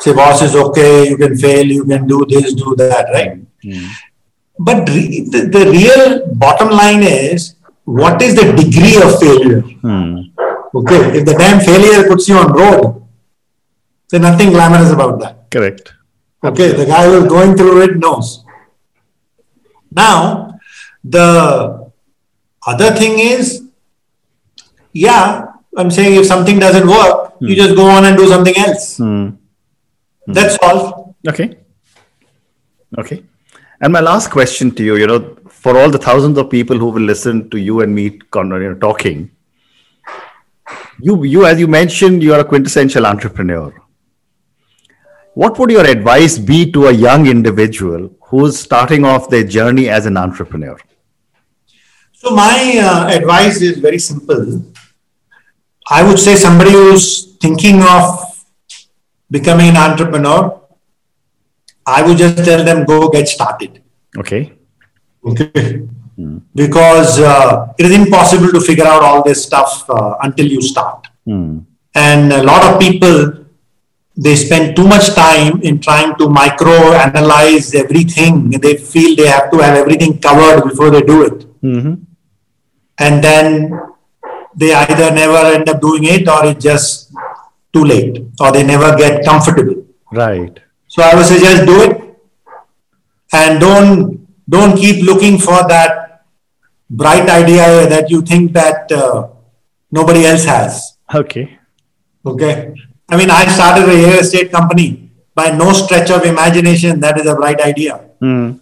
Say, 0.00 0.12
boss 0.12 0.42
is 0.42 0.54
okay, 0.54 1.08
you 1.08 1.16
can 1.16 1.36
fail, 1.36 1.66
you 1.66 1.84
can 1.84 2.06
do 2.06 2.24
this, 2.28 2.54
do 2.54 2.74
that, 2.76 3.06
right? 3.12 3.40
Mm. 3.64 3.88
But 4.58 4.88
re- 4.88 5.26
the, 5.30 5.48
the 5.48 5.70
real 5.70 6.34
bottom 6.34 6.70
line 6.70 7.02
is 7.02 7.54
what 7.88 8.20
is 8.20 8.34
the 8.34 8.52
degree 8.52 9.00
of 9.00 9.18
failure? 9.18 9.60
Hmm. 9.80 10.28
Okay, 10.74 11.18
if 11.18 11.24
the 11.24 11.32
damn 11.32 11.60
failure 11.60 12.06
puts 12.06 12.28
you 12.28 12.36
on 12.36 12.52
road, 12.52 13.02
then 14.10 14.22
nothing 14.22 14.50
glamorous 14.50 14.92
about 14.92 15.20
that. 15.20 15.50
Correct. 15.50 15.94
Okay, 16.44 16.72
the 16.72 16.84
guy 16.84 17.06
who's 17.06 17.26
going 17.28 17.56
through 17.56 17.80
it 17.82 17.96
knows. 17.96 18.44
Now, 19.90 20.58
the 21.02 21.90
other 22.66 22.90
thing 22.92 23.18
is, 23.18 23.64
yeah, 24.92 25.46
I'm 25.74 25.90
saying 25.90 26.20
if 26.20 26.26
something 26.26 26.58
doesn't 26.58 26.86
work, 26.86 27.36
you 27.40 27.56
just 27.56 27.74
go 27.74 27.86
on 27.88 28.04
and 28.04 28.16
do 28.18 28.26
something 28.28 28.56
else. 28.58 28.98
Hmm. 28.98 29.30
That's 30.26 30.58
all. 30.60 31.16
Okay. 31.26 31.56
Okay. 32.98 33.24
And 33.80 33.92
my 33.92 34.00
last 34.00 34.30
question 34.30 34.72
to 34.72 34.82
you, 34.82 34.96
you 34.96 35.06
know, 35.06 35.36
for 35.48 35.78
all 35.78 35.90
the 35.90 35.98
thousands 35.98 36.36
of 36.38 36.50
people 36.50 36.78
who 36.78 36.86
will 36.86 37.02
listen 37.02 37.48
to 37.50 37.58
you 37.58 37.80
and 37.80 37.94
me 37.94 38.04
you 38.04 38.44
know, 38.44 38.74
talking, 38.74 39.30
you, 41.00 41.24
you, 41.24 41.46
as 41.46 41.60
you 41.60 41.68
mentioned, 41.68 42.22
you 42.22 42.34
are 42.34 42.40
a 42.40 42.44
quintessential 42.44 43.06
entrepreneur. 43.06 43.72
What 45.34 45.58
would 45.58 45.70
your 45.70 45.86
advice 45.86 46.38
be 46.38 46.70
to 46.72 46.88
a 46.88 46.92
young 46.92 47.28
individual 47.28 48.10
who's 48.22 48.58
starting 48.58 49.04
off 49.04 49.30
their 49.30 49.44
journey 49.44 49.88
as 49.88 50.06
an 50.06 50.16
entrepreneur? 50.16 50.76
So, 52.12 52.34
my 52.34 52.80
uh, 52.82 53.16
advice 53.16 53.62
is 53.62 53.78
very 53.78 54.00
simple. 54.00 54.64
I 55.88 56.02
would 56.02 56.18
say 56.18 56.34
somebody 56.34 56.72
who's 56.72 57.36
thinking 57.36 57.80
of 57.82 58.44
becoming 59.30 59.68
an 59.68 59.76
entrepreneur, 59.76 60.60
I 61.96 62.02
would 62.06 62.18
just 62.18 62.44
tell 62.44 62.62
them 62.64 62.84
go 62.84 63.08
get 63.08 63.28
started. 63.28 63.82
Okay. 64.16 64.52
Okay. 65.24 65.88
Mm. 66.18 66.42
Because 66.54 67.18
uh, 67.20 67.72
it 67.78 67.86
is 67.86 67.92
impossible 67.96 68.50
to 68.50 68.60
figure 68.60 68.86
out 68.86 69.02
all 69.02 69.22
this 69.22 69.44
stuff 69.44 69.88
uh, 69.88 70.16
until 70.22 70.46
you 70.46 70.60
start. 70.60 71.06
Mm. 71.26 71.64
And 71.94 72.32
a 72.32 72.42
lot 72.42 72.62
of 72.68 72.80
people, 72.80 73.46
they 74.16 74.34
spend 74.36 74.76
too 74.76 74.86
much 74.86 75.14
time 75.14 75.60
in 75.62 75.80
trying 75.80 76.16
to 76.16 76.28
micro 76.28 76.76
analyze 77.06 77.74
everything. 77.74 78.50
They 78.50 78.76
feel 78.76 79.16
they 79.16 79.28
have 79.28 79.50
to 79.52 79.58
have 79.58 79.76
everything 79.76 80.18
covered 80.18 80.68
before 80.68 80.90
they 80.90 81.02
do 81.02 81.22
it. 81.22 81.62
Mm-hmm. 81.62 81.94
And 82.98 83.24
then 83.24 83.80
they 84.56 84.74
either 84.74 85.14
never 85.14 85.38
end 85.56 85.68
up 85.68 85.80
doing 85.80 86.04
it 86.04 86.28
or 86.28 86.46
it's 86.46 86.64
just 86.64 87.12
too 87.72 87.84
late 87.84 88.24
or 88.40 88.50
they 88.50 88.64
never 88.64 88.96
get 88.96 89.24
comfortable. 89.24 89.86
Right. 90.12 90.58
So 90.88 91.02
I 91.02 91.14
would 91.14 91.26
suggest 91.26 91.66
do 91.66 91.82
it 91.82 92.08
and 93.32 93.60
don't 93.60 94.26
don't 94.48 94.76
keep 94.76 95.04
looking 95.04 95.38
for 95.38 95.66
that 95.68 96.24
bright 96.88 97.28
idea 97.28 97.88
that 97.88 98.10
you 98.10 98.22
think 98.22 98.52
that 98.54 98.90
uh, 98.90 99.28
nobody 99.90 100.24
else 100.24 100.44
has. 100.44 100.96
Okay. 101.14 101.58
Okay. 102.24 102.74
I 103.10 103.16
mean, 103.16 103.30
I 103.30 103.46
started 103.46 103.84
a 103.84 103.86
real 103.86 104.18
estate 104.18 104.50
company 104.50 105.10
by 105.34 105.50
no 105.50 105.72
stretch 105.72 106.10
of 106.10 106.24
imagination. 106.24 107.00
That 107.00 107.18
is 107.18 107.26
a 107.26 107.34
bright 107.34 107.60
idea. 107.60 108.00
Mm. 108.20 108.60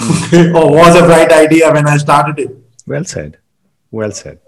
or 0.54 0.70
was 0.72 0.96
a 0.96 1.04
bright 1.04 1.32
idea 1.32 1.70
when 1.72 1.86
I 1.86 1.96
started 1.96 2.38
it. 2.38 2.56
Well 2.86 3.04
said. 3.04 3.38
Well 3.90 4.12
said. 4.12 4.38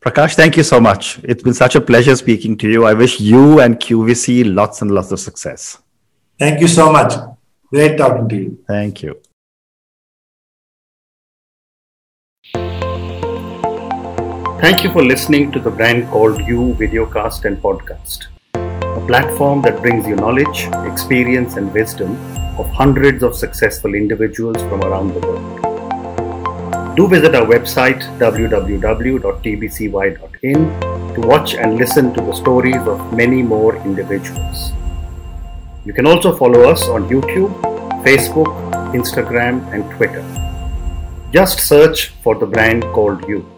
Prakash, 0.00 0.34
thank 0.34 0.56
you 0.56 0.62
so 0.62 0.80
much. 0.80 1.18
It's 1.24 1.42
been 1.42 1.54
such 1.54 1.74
a 1.74 1.80
pleasure 1.80 2.14
speaking 2.14 2.56
to 2.58 2.68
you. 2.68 2.84
I 2.84 2.94
wish 2.94 3.18
you 3.18 3.60
and 3.60 3.76
QVC 3.76 4.54
lots 4.54 4.82
and 4.82 4.90
lots 4.90 5.10
of 5.10 5.18
success. 5.18 5.78
Thank 6.38 6.60
you 6.60 6.68
so 6.68 6.92
much. 6.92 7.14
Great 7.72 7.96
talking 7.96 8.28
to 8.28 8.36
you. 8.36 8.58
Thank 8.66 9.02
you. 9.02 9.20
Thank 14.60 14.82
you 14.84 14.92
for 14.92 15.02
listening 15.02 15.50
to 15.52 15.60
the 15.60 15.70
brand 15.70 16.08
called 16.08 16.40
You 16.40 16.74
Videocast 16.78 17.44
and 17.44 17.56
Podcast, 17.58 18.26
a 18.54 19.06
platform 19.06 19.62
that 19.62 19.80
brings 19.80 20.06
you 20.06 20.16
knowledge, 20.16 20.68
experience, 20.90 21.56
and 21.56 21.72
wisdom 21.72 22.16
of 22.58 22.68
hundreds 22.70 23.22
of 23.22 23.34
successful 23.34 23.94
individuals 23.94 24.56
from 24.62 24.82
around 24.82 25.14
the 25.14 25.20
world. 25.20 26.96
Do 26.96 27.06
visit 27.08 27.34
our 27.34 27.46
website 27.46 28.02
www.tbcy.in 28.18 29.14
to 31.14 31.20
watch 31.20 31.54
and 31.54 31.76
listen 31.76 32.12
to 32.14 32.20
the 32.22 32.34
stories 32.34 32.86
of 32.86 33.12
many 33.14 33.42
more 33.42 33.76
individuals. 33.76 34.72
You 35.86 35.92
can 35.92 36.04
also 36.04 36.34
follow 36.34 36.68
us 36.68 36.88
on 36.88 37.08
YouTube, 37.08 37.52
Facebook, 38.02 38.50
Instagram, 38.92 39.72
and 39.72 39.88
Twitter. 39.92 40.24
Just 41.32 41.60
search 41.60 42.08
for 42.24 42.34
the 42.34 42.44
brand 42.44 42.82
called 42.92 43.28
You. 43.28 43.55